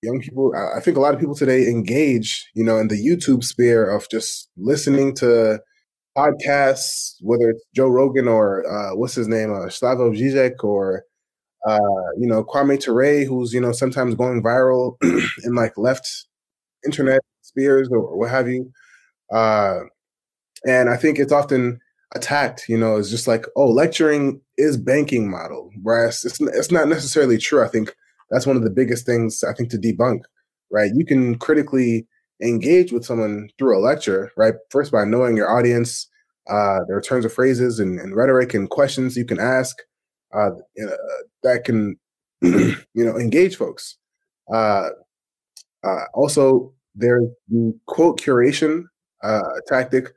[0.01, 3.43] young people, I think a lot of people today engage, you know, in the YouTube
[3.43, 5.59] sphere of just listening to
[6.17, 11.03] podcasts, whether it's Joe Rogan or uh, what's his name, uh, Slavoj Žižek or
[11.67, 11.79] uh,
[12.17, 14.95] you know Kwame Ture, who's you know sometimes going viral
[15.43, 16.27] in like left
[16.85, 18.71] internet Spears or what have you.
[19.31, 19.81] Uh,
[20.65, 21.79] and I think it's often
[22.15, 26.87] attacked, you know, it's just like, oh, lecturing is banking model, whereas it's, it's not
[26.87, 27.63] necessarily true.
[27.63, 27.95] I think
[28.29, 30.21] that's one of the biggest things I think to debunk,
[30.71, 30.91] right?
[30.95, 32.07] You can critically
[32.41, 34.55] engage with someone through a lecture, right?
[34.69, 36.09] First by knowing your audience,
[36.49, 39.77] uh, there are terms of phrases and, and rhetoric and questions you can ask
[40.33, 40.51] uh,
[41.43, 41.97] that can,
[42.41, 43.97] you know, engage folks.
[44.51, 44.89] Uh,
[45.83, 48.83] uh, also, there's the quote curation
[49.23, 50.13] uh, tactic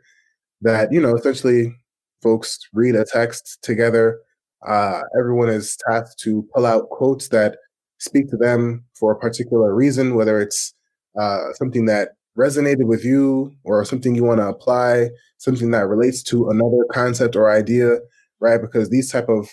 [0.62, 1.74] that you know essentially
[2.22, 4.20] folks read a text together.
[4.66, 7.56] Uh, everyone is tasked to pull out quotes that
[7.98, 10.74] speak to them for a particular reason, whether it's
[11.18, 15.08] uh, something that resonated with you or something you want to apply,
[15.38, 17.98] something that relates to another concept or idea,
[18.40, 18.60] right?
[18.60, 19.48] Because these type of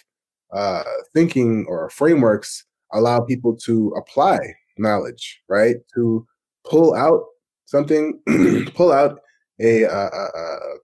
[0.53, 4.37] uh, thinking or frameworks allow people to apply
[4.77, 5.77] knowledge, right?
[5.95, 6.25] To
[6.69, 7.23] pull out
[7.65, 8.19] something,
[8.75, 9.19] pull out
[9.59, 10.77] a, a, a,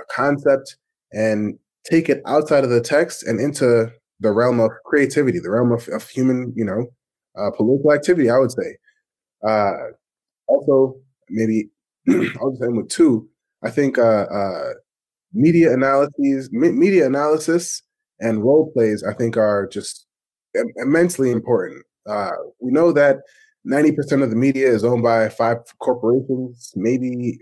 [0.00, 0.76] a concept
[1.12, 5.72] and take it outside of the text and into the realm of creativity, the realm
[5.72, 6.86] of, of human, you know,
[7.36, 8.30] uh, political activity.
[8.30, 8.76] I would say.
[9.46, 9.72] Uh,
[10.46, 10.96] also,
[11.28, 11.68] maybe
[12.08, 13.28] I'll just end with two.
[13.64, 14.70] I think uh, uh
[15.32, 17.82] media analyses, media analysis,
[18.20, 19.02] and role plays.
[19.02, 20.06] I think are just
[20.76, 21.84] immensely important.
[22.06, 23.18] Uh, we know that
[23.66, 27.38] 90% of the media is owned by five corporations, maybe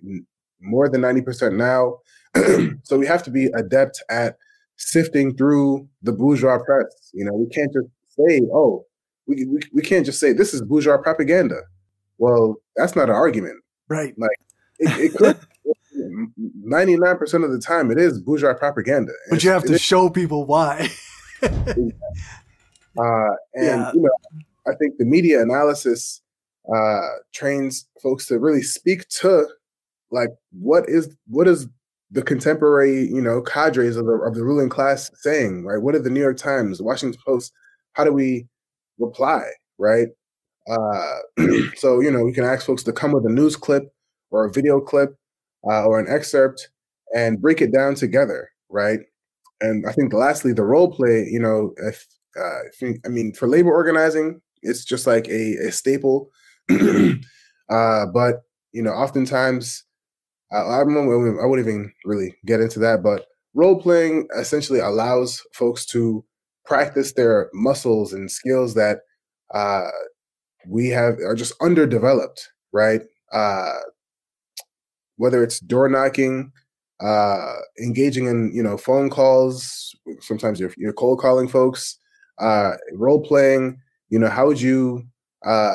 [0.61, 1.99] more than 90% now.
[2.83, 4.37] so we have to be adept at
[4.77, 7.11] sifting through the bourgeois press.
[7.13, 8.85] You know, we can't just say, oh,
[9.27, 11.61] we, we, we can't just say this is bourgeois propaganda.
[12.19, 13.63] Well, that's not an argument.
[13.89, 14.15] Right.
[14.19, 14.31] Like
[14.79, 15.39] it, it could
[15.97, 19.13] 99% of the time it is bourgeois propaganda.
[19.29, 20.89] But you have to show people why.
[21.43, 21.87] uh, and
[23.55, 23.93] yeah.
[23.93, 24.11] you know,
[24.67, 26.23] I think the media analysis
[26.75, 29.47] uh, trains folks to really speak to
[30.11, 31.69] like what is what is
[32.11, 35.83] the contemporary you know cadres of the of the ruling class saying right?
[35.83, 37.53] What are the New York Times, the Washington Post?
[37.95, 38.47] How do we
[38.99, 39.43] reply
[39.79, 40.09] right?
[40.71, 41.19] Uh,
[41.77, 43.93] so you know we can ask folks to come with a news clip
[44.31, 45.17] or a video clip
[45.65, 46.69] uh, or an excerpt
[47.15, 49.01] and break it down together right?
[49.61, 52.07] And I think lastly, the role play, you know, if,
[52.39, 56.31] uh, if, I mean, for labor organizing, it's just like a, a staple.
[56.71, 58.43] uh, but,
[58.73, 59.85] you know, oftentimes,
[60.53, 65.85] I, I, I wouldn't even really get into that, but role playing essentially allows folks
[65.87, 66.25] to
[66.65, 68.99] practice their muscles and skills that
[69.53, 69.89] uh,
[70.67, 73.03] we have are just underdeveloped, right?
[73.33, 73.79] Uh,
[75.17, 76.53] whether it's door knocking,
[77.01, 81.99] uh, engaging in you know phone calls, sometimes you're, you're cold calling folks,
[82.39, 83.79] uh, role playing.
[84.11, 85.05] You know, how would you
[85.47, 85.75] uh,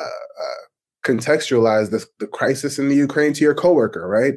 [1.04, 4.34] contextualize the, the crisis in the Ukraine to your coworker, right?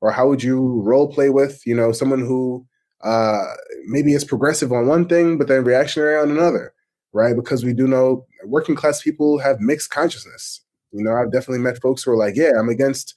[0.00, 2.66] Or how would you role play with you know someone who
[3.02, 3.44] uh,
[3.86, 6.72] maybe is progressive on one thing, but then reactionary on another,
[7.12, 7.34] right?
[7.36, 10.62] Because we do know working class people have mixed consciousness.
[10.92, 13.14] You know, I've definitely met folks who are like, yeah, I'm against,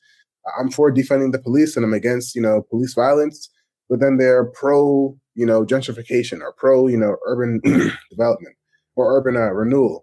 [0.60, 3.50] I'm for defunding the police and I'm against, you know, police violence,
[3.90, 7.60] but then they're pro, you know, gentrification or pro, you know, urban
[8.12, 8.56] development
[8.96, 10.03] or urban uh, renewal.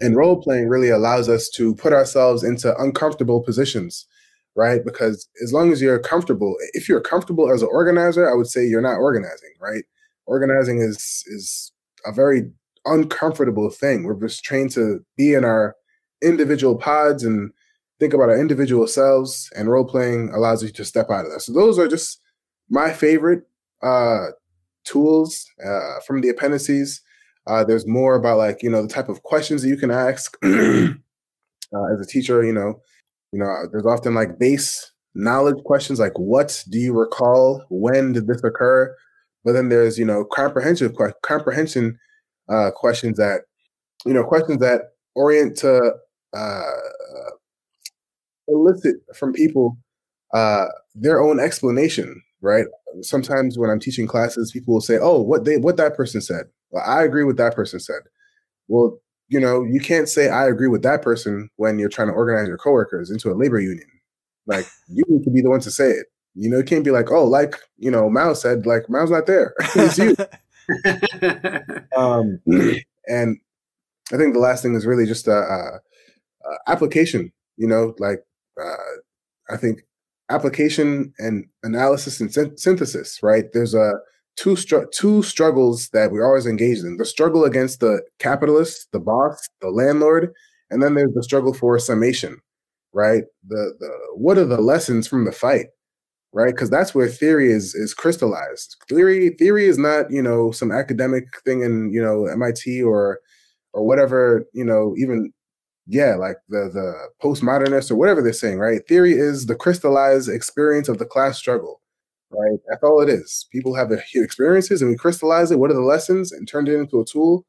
[0.00, 4.06] And role playing really allows us to put ourselves into uncomfortable positions
[4.58, 4.84] right?
[4.84, 8.66] Because as long as you're comfortable, if you're comfortable as an organizer, I would say
[8.66, 9.84] you're not organizing, right?
[10.26, 11.72] Organizing is is
[12.04, 12.50] a very
[12.84, 14.02] uncomfortable thing.
[14.02, 15.76] We're just trained to be in our
[16.22, 17.52] individual pods and
[18.00, 21.40] think about our individual selves, and role playing allows you to step out of that.
[21.40, 22.20] So those are just
[22.68, 23.44] my favorite
[23.80, 24.26] uh,
[24.84, 27.00] tools uh, from the appendices.
[27.48, 30.36] Uh, there's more about like you know the type of questions that you can ask
[30.44, 32.44] uh, as a teacher.
[32.44, 32.80] You know,
[33.32, 37.64] you know, there's often like base knowledge questions like what do you recall?
[37.70, 38.94] When did this occur?
[39.44, 40.92] But then there's, you know, comprehensive
[41.22, 41.98] comprehension
[42.48, 43.42] uh, questions that,
[44.04, 44.82] you know, questions that
[45.14, 45.92] orient to
[46.36, 46.62] uh,
[48.48, 49.76] elicit from people
[50.34, 52.66] uh, their own explanation, right?
[53.02, 56.46] Sometimes when I'm teaching classes, people will say, "Oh, what they what that person said."
[56.70, 58.02] Well, I agree with that person said.
[58.68, 58.98] Well,
[59.28, 62.48] you know, you can't say I agree with that person when you're trying to organize
[62.48, 63.86] your coworkers into a labor union.
[64.46, 66.06] Like you need to be the one to say it.
[66.34, 69.26] You know, it can't be like, oh, like you know, Mao said, like Mao's not
[69.26, 69.54] there.
[69.76, 70.16] it's you.
[71.96, 72.40] um,
[73.06, 73.38] and
[74.12, 75.80] I think the last thing is really just a, a,
[76.48, 77.32] a application.
[77.56, 78.20] You know, like
[78.60, 79.82] uh, I think
[80.30, 83.20] application and analysis and synthesis.
[83.22, 83.44] Right?
[83.52, 83.92] There's a
[84.38, 89.00] two str- two struggles that we're always engaged in: the struggle against the capitalist, the
[89.00, 90.32] boss, the landlord,
[90.70, 92.38] and then there's the struggle for summation.
[92.92, 93.24] Right?
[93.48, 95.66] The the what are the lessons from the fight?
[96.32, 96.54] Right?
[96.54, 98.76] Because that's where theory is is crystallized.
[98.88, 103.20] Theory theory is not you know some academic thing in you know MIT or
[103.74, 105.32] or whatever you know even
[105.88, 108.82] yeah, like the the postmodernists or whatever they're saying, right?
[108.88, 111.80] Theory is the crystallized experience of the class struggle
[112.30, 112.58] right?
[112.68, 113.46] That's all it is.
[113.52, 115.58] People have experiences and we crystallize it.
[115.58, 117.46] What are the lessons and turned it into a tool?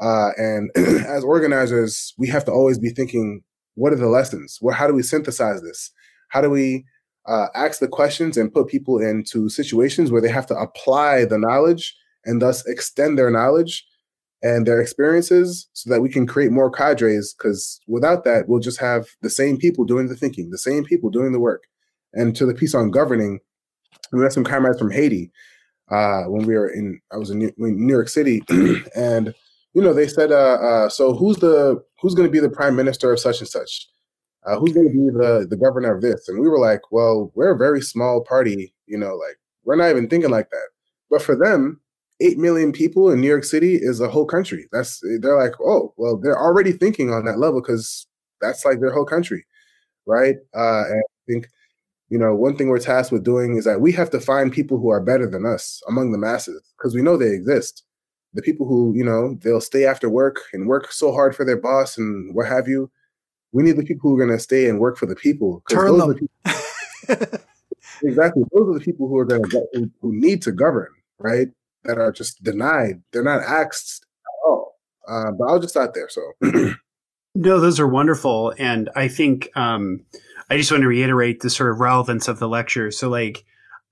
[0.00, 3.42] Uh, and as organizers, we have to always be thinking,
[3.74, 4.58] what are the lessons?
[4.60, 5.90] What, how do we synthesize this?
[6.28, 6.84] How do we
[7.26, 11.38] uh, ask the questions and put people into situations where they have to apply the
[11.38, 13.84] knowledge and thus extend their knowledge
[14.42, 17.34] and their experiences so that we can create more cadres?
[17.36, 21.10] Because without that, we'll just have the same people doing the thinking, the same people
[21.10, 21.64] doing the work.
[22.12, 23.40] And to the piece on governing,
[24.12, 25.30] we met some comrades from Haiti
[25.90, 27.00] uh, when we were in.
[27.12, 28.42] I was in New, New York City,
[28.96, 29.34] and
[29.74, 32.76] you know they said, uh, uh, "So who's the who's going to be the prime
[32.76, 33.88] minister of such and such?
[34.46, 37.32] Uh, who's going to be the the governor of this?" And we were like, "Well,
[37.34, 38.72] we're a very small party.
[38.86, 40.68] You know, like we're not even thinking like that."
[41.10, 41.80] But for them,
[42.20, 44.68] eight million people in New York City is a whole country.
[44.72, 48.06] That's they're like, oh, well, they're already thinking on that level because
[48.40, 49.44] that's like their whole country,
[50.06, 50.36] right?
[50.54, 51.48] Uh, and I think
[52.10, 54.78] you know, one thing we're tasked with doing is that we have to find people
[54.78, 57.84] who are better than us among the masses because we know they exist.
[58.34, 61.56] The people who, you know, they'll stay after work and work so hard for their
[61.56, 62.90] boss and what have you.
[63.52, 65.62] We need the people who are going to stay and work for the people.
[65.68, 66.14] Turn them.
[66.14, 66.28] People,
[68.02, 68.44] exactly.
[68.52, 71.48] Those are the people who are going to who, who need to govern, right?
[71.84, 73.02] That are just denied.
[73.12, 74.76] They're not asked at all.
[75.08, 76.08] Uh, but I'll just start there.
[76.08, 76.22] So.
[77.34, 80.04] no, those are wonderful, and I think um,
[80.50, 82.90] I just want to reiterate the sort of relevance of the lecture.
[82.90, 83.44] So like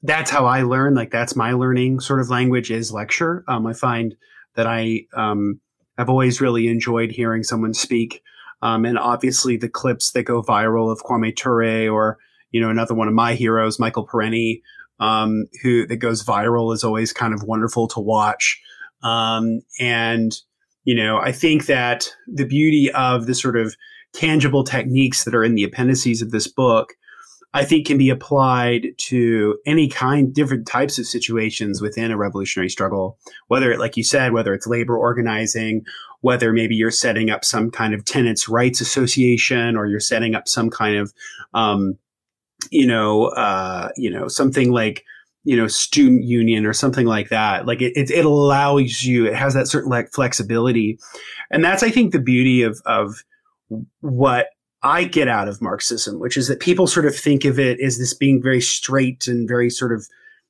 [0.02, 0.94] that's how I learn.
[0.94, 3.44] Like that's my learning sort of language is lecture.
[3.46, 4.16] Um, I find
[4.54, 5.60] that I um,
[5.96, 8.22] I've always really enjoyed hearing someone speak.
[8.60, 12.18] Um, and obviously the clips that go viral of Kwame Ture or
[12.50, 14.62] you know another one of my heroes, Michael Parenti,
[14.98, 18.60] um, who that goes viral is always kind of wonderful to watch.
[19.04, 20.32] Um, and
[20.82, 23.76] you know I think that the beauty of the sort of
[24.12, 26.94] tangible techniques that are in the appendices of this book
[27.54, 32.68] I think can be applied to any kind, different types of situations within a revolutionary
[32.68, 33.18] struggle.
[33.46, 35.84] Whether it, like you said, whether it's labor organizing,
[36.20, 40.46] whether maybe you're setting up some kind of tenants' rights association, or you're setting up
[40.46, 41.14] some kind of,
[41.54, 41.96] um,
[42.70, 45.04] you know, uh, you know, something like
[45.44, 49.36] you know student union or something like that like it, it, it allows you it
[49.36, 50.98] has that certain like flexibility
[51.52, 53.22] and that's i think the beauty of of
[54.00, 54.48] what
[54.82, 57.98] I get out of Marxism, which is that people sort of think of it as
[57.98, 60.06] this being very straight and very sort of,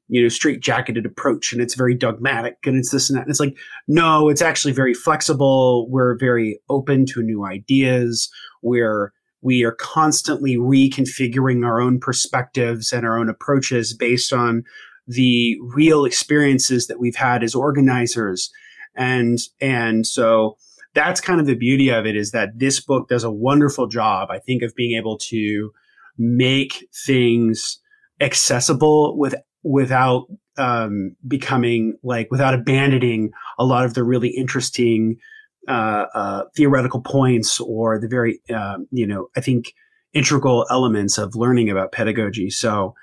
[0.09, 1.53] you know, straight jacketed approach.
[1.53, 3.23] And it's very dogmatic and it's this and that.
[3.23, 3.57] And it's like,
[3.87, 5.89] no, it's actually very flexible.
[5.89, 8.31] We're very open to new ideas.
[8.63, 14.65] We're, we are constantly reconfiguring our own perspectives and our own approaches based on
[15.07, 18.51] the real experiences that we've had as organizers.
[18.95, 20.59] And, and so,
[20.99, 24.31] that's kind of the beauty of it is that this book does a wonderful job,
[24.33, 25.73] I think, of being able to
[26.19, 27.79] make things
[28.21, 30.27] accessible with without
[30.57, 33.31] um, becoming like without abandoning
[33.61, 35.19] a lot of the really interesting
[35.69, 39.75] uh, uh, theoretical points or the very uh, you know I think
[40.15, 42.51] integral elements of learning about pedagogy.
[42.51, 42.95] So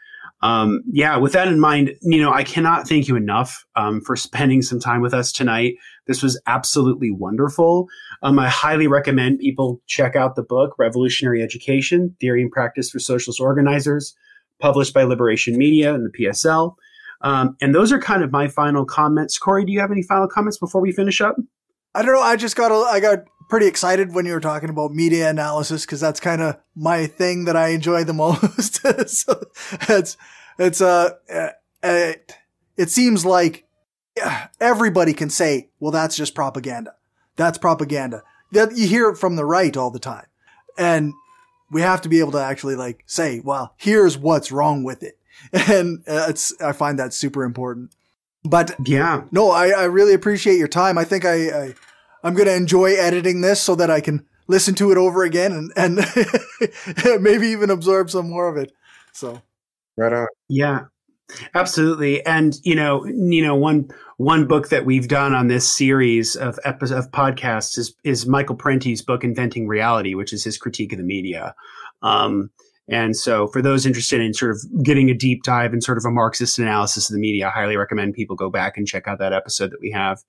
[0.42, 4.18] um, yeah, with that in mind, you know, I cannot thank you enough um, for
[4.18, 5.76] spending some time with us tonight.
[6.08, 7.88] This was absolutely wonderful.
[8.22, 13.00] Um, I highly recommend people check out the book, Revolutionary Education Theory and Practice for
[13.00, 14.16] Socialist Organizers,
[14.60, 16.76] published by Liberation Media and the PSL.
[17.22, 19.38] Um, and those are kind of my final comments.
[19.38, 21.36] Cory, do you have any final comments before we finish up?
[21.96, 22.22] I don't know.
[22.22, 25.86] I just got a, I got pretty excited when you were talking about media analysis
[25.86, 28.86] because that's kind of my thing that I enjoy the most.
[29.10, 29.42] so
[29.90, 30.18] it's
[30.60, 31.12] it's uh,
[31.84, 32.36] it,
[32.78, 33.65] it seems like
[34.60, 36.96] everybody can say, well, that's just propaganda.
[37.36, 38.24] That's propaganda.
[38.52, 40.28] That you hear it from the right all the time,
[40.78, 41.14] and
[41.72, 45.18] we have to be able to actually like say, well, here's what's wrong with it,
[45.54, 47.92] and uh, it's I find that super important.
[48.44, 50.98] But yeah, no, I, I really appreciate your time.
[50.98, 51.76] I think I, I
[52.24, 55.52] I'm going to enjoy editing this so that I can listen to it over again
[55.52, 58.72] and, and maybe even absorb some more of it.
[59.12, 59.42] So,
[59.98, 60.28] right on.
[60.48, 60.86] Yeah,
[61.54, 62.26] absolutely.
[62.26, 66.60] And, you know, you know, one, one book that we've done on this series of
[66.64, 70.98] episodes of podcasts is, is Michael Parenti's book, Inventing Reality, which is his critique of
[70.98, 71.56] the media.
[72.02, 72.52] Um,
[72.88, 76.06] and so for those interested in sort of getting a deep dive and sort of
[76.06, 79.20] a Marxist analysis of the media, I highly recommend people go back and check out
[79.20, 80.24] that episode that we have.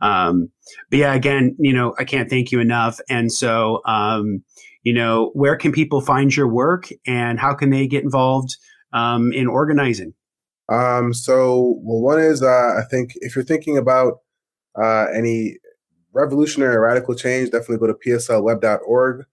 [0.00, 0.50] Um,
[0.90, 2.98] but yeah, again, you know, I can't thank you enough.
[3.08, 4.42] And so, um,
[4.82, 8.56] you know, where can people find your work and how can they get involved
[8.92, 10.12] um, in organizing?
[10.72, 14.20] Um, so, well, one is uh, I think if you're thinking about
[14.80, 15.58] uh, any
[16.14, 19.24] revolutionary radical change, definitely go to pslweb.org.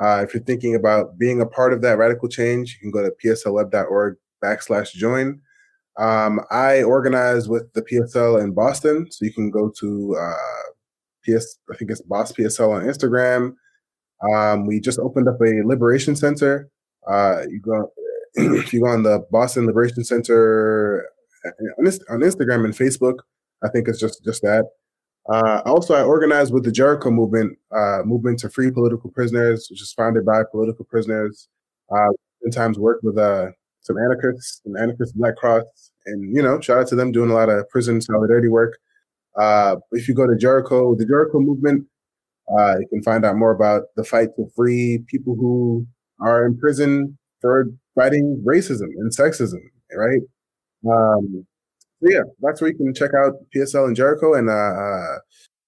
[0.00, 3.02] Uh, if you're thinking about being a part of that radical change, you can go
[3.02, 5.40] to pslweb.org backslash join.
[5.98, 10.70] Um, I organize with the PSL in Boston, so you can go to uh,
[11.24, 11.58] PS.
[11.72, 13.54] I think it's Boss PSL on Instagram.
[14.32, 16.68] Um, we just opened up a Liberation Center.
[17.08, 17.92] Uh, you go
[18.34, 21.08] if you go on the Boston Liberation Center
[21.78, 23.18] on Instagram and Facebook.
[23.62, 24.64] I think it's just just that.
[25.30, 29.80] Uh, also, I organize with the Jericho movement, uh, movement to free political prisoners, which
[29.80, 31.48] is founded by political prisoners.
[31.90, 32.10] Uh,
[32.42, 33.46] sometimes work with uh,
[33.80, 35.64] some anarchists, some anarchist Black Cross,
[36.06, 38.78] and you know, shout out to them doing a lot of prison solidarity work.
[39.36, 41.86] Uh, if you go to Jericho, the Jericho movement,
[42.58, 45.86] uh, you can find out more about the fight to free people who
[46.20, 49.60] are in prison for fighting racism and sexism,
[49.94, 50.20] right?
[50.86, 51.46] Um,
[52.02, 55.18] so yeah, that's where you can check out PSL and Jericho, and uh, uh,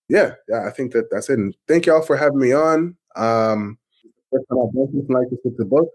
[0.09, 1.39] yeah, yeah, I think that that's it.
[1.39, 2.97] And thank y'all for having me on.
[3.17, 3.79] Um,
[4.33, 5.89] first time I've done something like this with the book.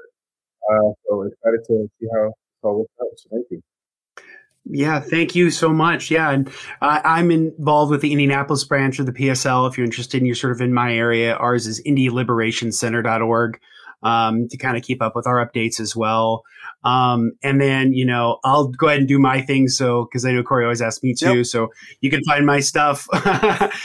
[0.72, 3.08] Uh, so excited to see how it all works out.
[3.18, 3.62] So thank you.
[4.66, 6.12] Yeah, thank you so much.
[6.12, 6.48] Yeah, and
[6.82, 9.68] uh, I'm involved with the Indianapolis branch of the PSL.
[9.70, 13.60] If you're interested and you're sort of in my area, ours is indialiberationcenter.org
[14.04, 16.44] um, to kind of keep up with our updates as well.
[16.84, 19.68] Um, and then, you know, I'll go ahead and do my thing.
[19.68, 21.38] So, cause I know Cory always asks me to.
[21.38, 21.46] Yep.
[21.46, 21.70] So
[22.02, 23.08] you can find my stuff.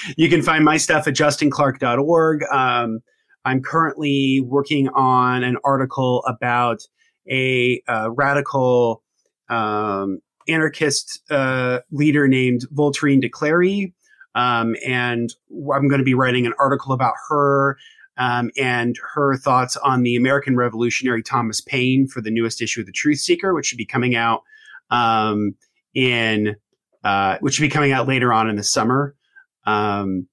[0.17, 2.43] you can find my stuff at justinclark.org.
[2.51, 3.01] Um,
[3.45, 6.83] I'm currently working on an article about
[7.31, 9.03] a uh, radical
[9.49, 13.93] um, anarchist uh, leader named Voltairine de Cleyre.
[14.35, 17.79] Um, and I'm going to be writing an article about her
[18.19, 22.87] um, and her thoughts on the American revolutionary Thomas Paine for the newest issue of
[22.87, 24.43] the Truth Seeker, which should be coming out
[24.91, 25.55] um,
[25.95, 26.57] in
[27.05, 29.15] uh, which should be coming out later on in the summer.
[29.65, 30.29] Um,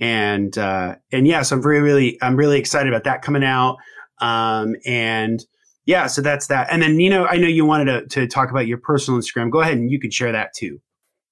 [0.00, 3.76] and uh, and yeah, so I'm really really I'm really excited about that coming out.
[4.20, 5.44] Um, and
[5.86, 6.68] yeah, so that's that.
[6.70, 9.50] And then Nino, I know you wanted to, to talk about your personal Instagram.
[9.50, 10.80] Go ahead and you could share that too.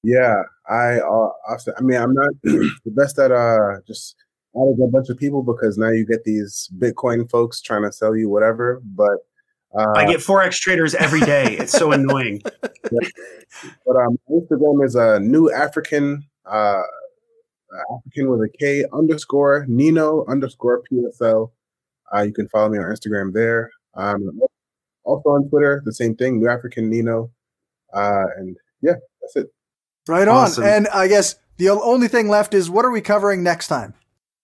[0.03, 4.17] Yeah, I uh, I mean I'm not the best at uh just
[4.55, 8.17] adding a bunch of people because now you get these Bitcoin folks trying to sell
[8.17, 8.81] you whatever.
[8.85, 9.19] But
[9.75, 11.57] uh, I get forex traders every day.
[11.59, 12.43] It's so annoying.
[13.87, 16.83] But um, Instagram is a new African uh
[17.97, 21.51] African with a K underscore Nino underscore PSL.
[22.15, 23.71] Uh, you can follow me on Instagram there.
[23.95, 24.41] Um,
[25.05, 27.31] also on Twitter, the same thing, New African Nino.
[27.93, 29.53] Uh, and yeah, that's it.
[30.09, 30.65] Right awesome.
[30.65, 30.71] on.
[30.71, 33.95] And I guess the only thing left is what are we covering next time?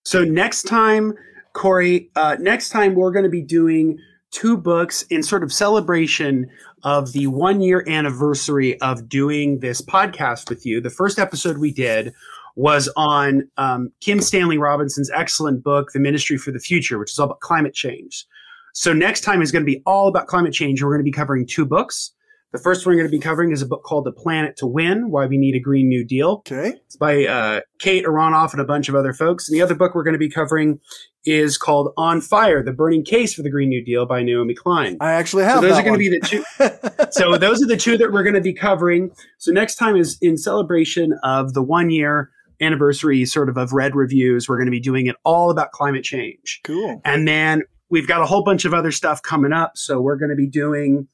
[0.08, 1.12] So next time,
[1.52, 3.98] Cory, uh, next time we're going to be doing
[4.30, 6.46] two books in sort of celebration
[6.82, 10.80] of the one year anniversary of doing this podcast with you.
[10.80, 12.14] The first episode we did
[12.56, 17.18] was on um, Kim Stanley Robinson's excellent book, The Ministry for the Future, which is
[17.18, 18.24] all about climate change.
[18.72, 20.82] So next time is going to be all about climate change.
[20.82, 22.12] We're going to be covering two books.
[22.52, 24.66] The first one we're going to be covering is a book called The Planet to
[24.66, 26.42] Win Why We Need a Green New Deal.
[26.46, 26.72] Okay.
[26.86, 29.46] It's by uh, Kate Aronoff and a bunch of other folks.
[29.46, 30.80] And the other book we're going to be covering
[31.26, 34.96] is called On Fire The Burning Case for the Green New Deal by Naomi Klein.
[34.98, 35.56] I actually have.
[35.56, 37.10] So those are going to be the two.
[37.10, 39.10] so those are the two that we're going to be covering.
[39.36, 42.30] So next time is in celebration of the one year
[42.62, 44.48] anniversary sort of of red reviews.
[44.48, 46.60] We're going to be doing it all about climate change.
[46.64, 47.02] Cool.
[47.04, 49.72] And then we've got a whole bunch of other stuff coming up.
[49.76, 51.08] So we're going to be doing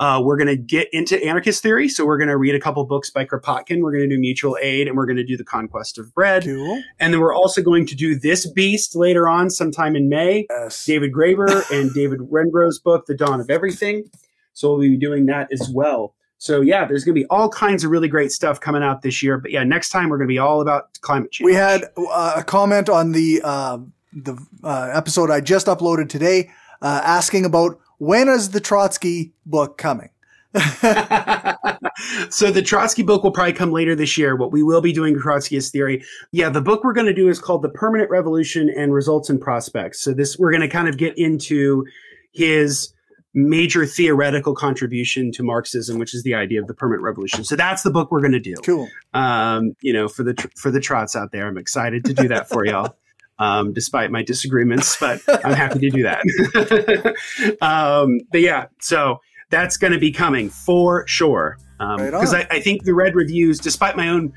[0.00, 1.88] uh, we're going to get into anarchist theory.
[1.88, 3.80] So we're going to read a couple books by Kropotkin.
[3.80, 6.44] We're going to do mutual aid and we're going to do the conquest of bread.
[6.44, 6.82] Cool.
[6.98, 10.46] And then we're also going to do this beast later on sometime in May.
[10.50, 10.84] Yes.
[10.84, 14.10] David Graeber and David Wengrow's book, The Dawn of Everything.
[14.52, 16.14] So we'll be doing that as well.
[16.38, 19.22] So yeah, there's going to be all kinds of really great stuff coming out this
[19.22, 19.38] year.
[19.38, 21.46] But yeah, next time we're going to be all about climate change.
[21.46, 23.78] We had uh, a comment on the uh,
[24.12, 26.50] the uh, episode I just uploaded today,
[26.82, 30.10] uh, asking about when is the Trotsky book coming?
[32.30, 34.36] so the Trotsky book will probably come later this year.
[34.36, 36.04] What we will be doing Trotskyist theory.
[36.32, 39.40] Yeah, the book we're going to do is called The Permanent Revolution and Results and
[39.40, 40.00] Prospects.
[40.00, 41.84] So this we're going to kind of get into
[42.32, 42.92] his
[43.34, 47.42] major theoretical contribution to Marxism, which is the idea of the permanent revolution.
[47.44, 48.54] So that's the book we're going to do.
[48.64, 48.88] Cool.
[49.12, 52.48] Um, you know, for the for the trots out there, I'm excited to do that
[52.48, 52.96] for y'all
[53.38, 57.56] um, despite my disagreements, but I'm happy to do that.
[57.62, 59.20] um, but yeah, so
[59.50, 61.58] that's going to be coming for sure.
[61.78, 64.32] Because um, right I, I, think the red reviews, despite my own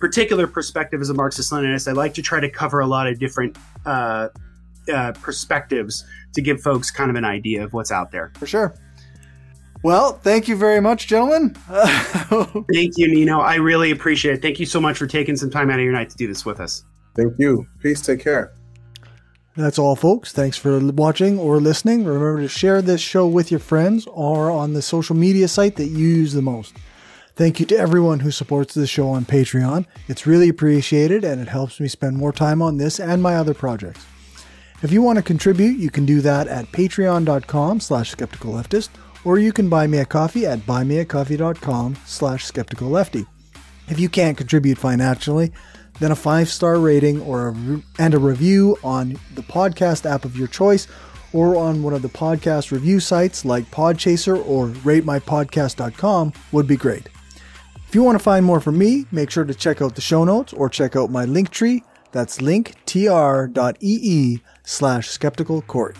[0.00, 3.18] particular perspective as a Marxist Leninist, I like to try to cover a lot of
[3.18, 4.28] different uh,
[4.92, 8.32] uh, perspectives to give folks kind of an idea of what's out there.
[8.36, 8.74] For sure.
[9.82, 11.54] Well, thank you very much, gentlemen.
[12.74, 13.40] thank you, Nino.
[13.40, 14.42] I really appreciate it.
[14.42, 16.44] Thank you so much for taking some time out of your night to do this
[16.44, 16.84] with us.
[17.20, 17.66] Thank you.
[17.80, 18.00] Peace.
[18.00, 18.52] Take care.
[19.54, 20.32] That's all, folks.
[20.32, 22.04] Thanks for watching or listening.
[22.04, 25.88] Remember to share this show with your friends or on the social media site that
[25.88, 26.74] you use the most.
[27.36, 29.84] Thank you to everyone who supports the show on Patreon.
[30.08, 33.54] It's really appreciated and it helps me spend more time on this and my other
[33.54, 34.06] projects.
[34.82, 38.88] If you want to contribute, you can do that at patreon.com slash skepticalleftist
[39.24, 43.26] or you can buy me a coffee at buymeacoffee.com slash skepticallefty.
[43.88, 45.52] If you can't contribute financially,
[46.00, 50.24] then a five star rating or a re- and a review on the podcast app
[50.24, 50.88] of your choice
[51.32, 57.08] or on one of the podcast review sites like Podchaser or ratemypodcast.com would be great.
[57.86, 60.24] If you want to find more from me, make sure to check out the show
[60.24, 61.82] notes or check out my link tree.
[62.12, 65.94] That's linktr.ee slash skeptical Cory.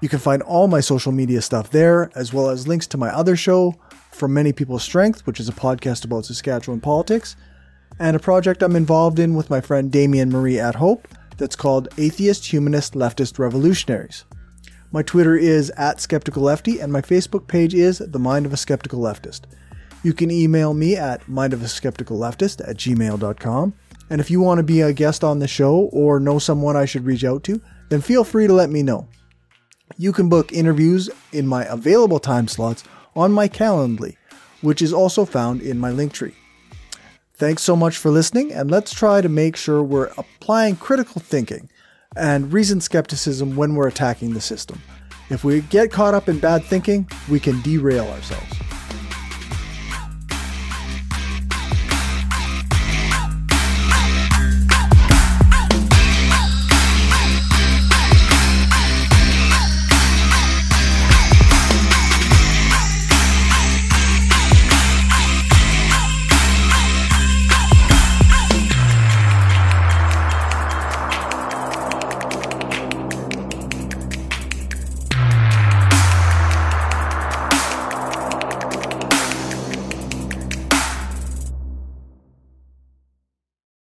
[0.00, 3.08] You can find all my social media stuff there, as well as links to my
[3.08, 3.74] other show,
[4.12, 7.34] From Many People's Strength, which is a podcast about Saskatchewan politics,
[7.98, 11.04] and a project I'm involved in with my friend Damien Marie AtHope
[11.36, 14.24] that's called Atheist Humanist Leftist Revolutionaries.
[14.92, 18.56] My Twitter is at Skeptical Lefty, and my Facebook page is The Mind of a
[18.56, 19.42] Skeptical Leftist.
[20.02, 23.74] You can email me at mindofaskepticalleftist at gmail.com.
[24.08, 26.84] And if you want to be a guest on the show or know someone I
[26.84, 29.08] should reach out to, then feel free to let me know.
[29.96, 32.84] You can book interviews in my available time slots
[33.16, 34.16] on my Calendly,
[34.60, 36.34] which is also found in my link tree.
[37.38, 41.68] Thanks so much for listening, and let's try to make sure we're applying critical thinking
[42.16, 44.80] and reasoned skepticism when we're attacking the system.
[45.28, 48.65] If we get caught up in bad thinking, we can derail ourselves.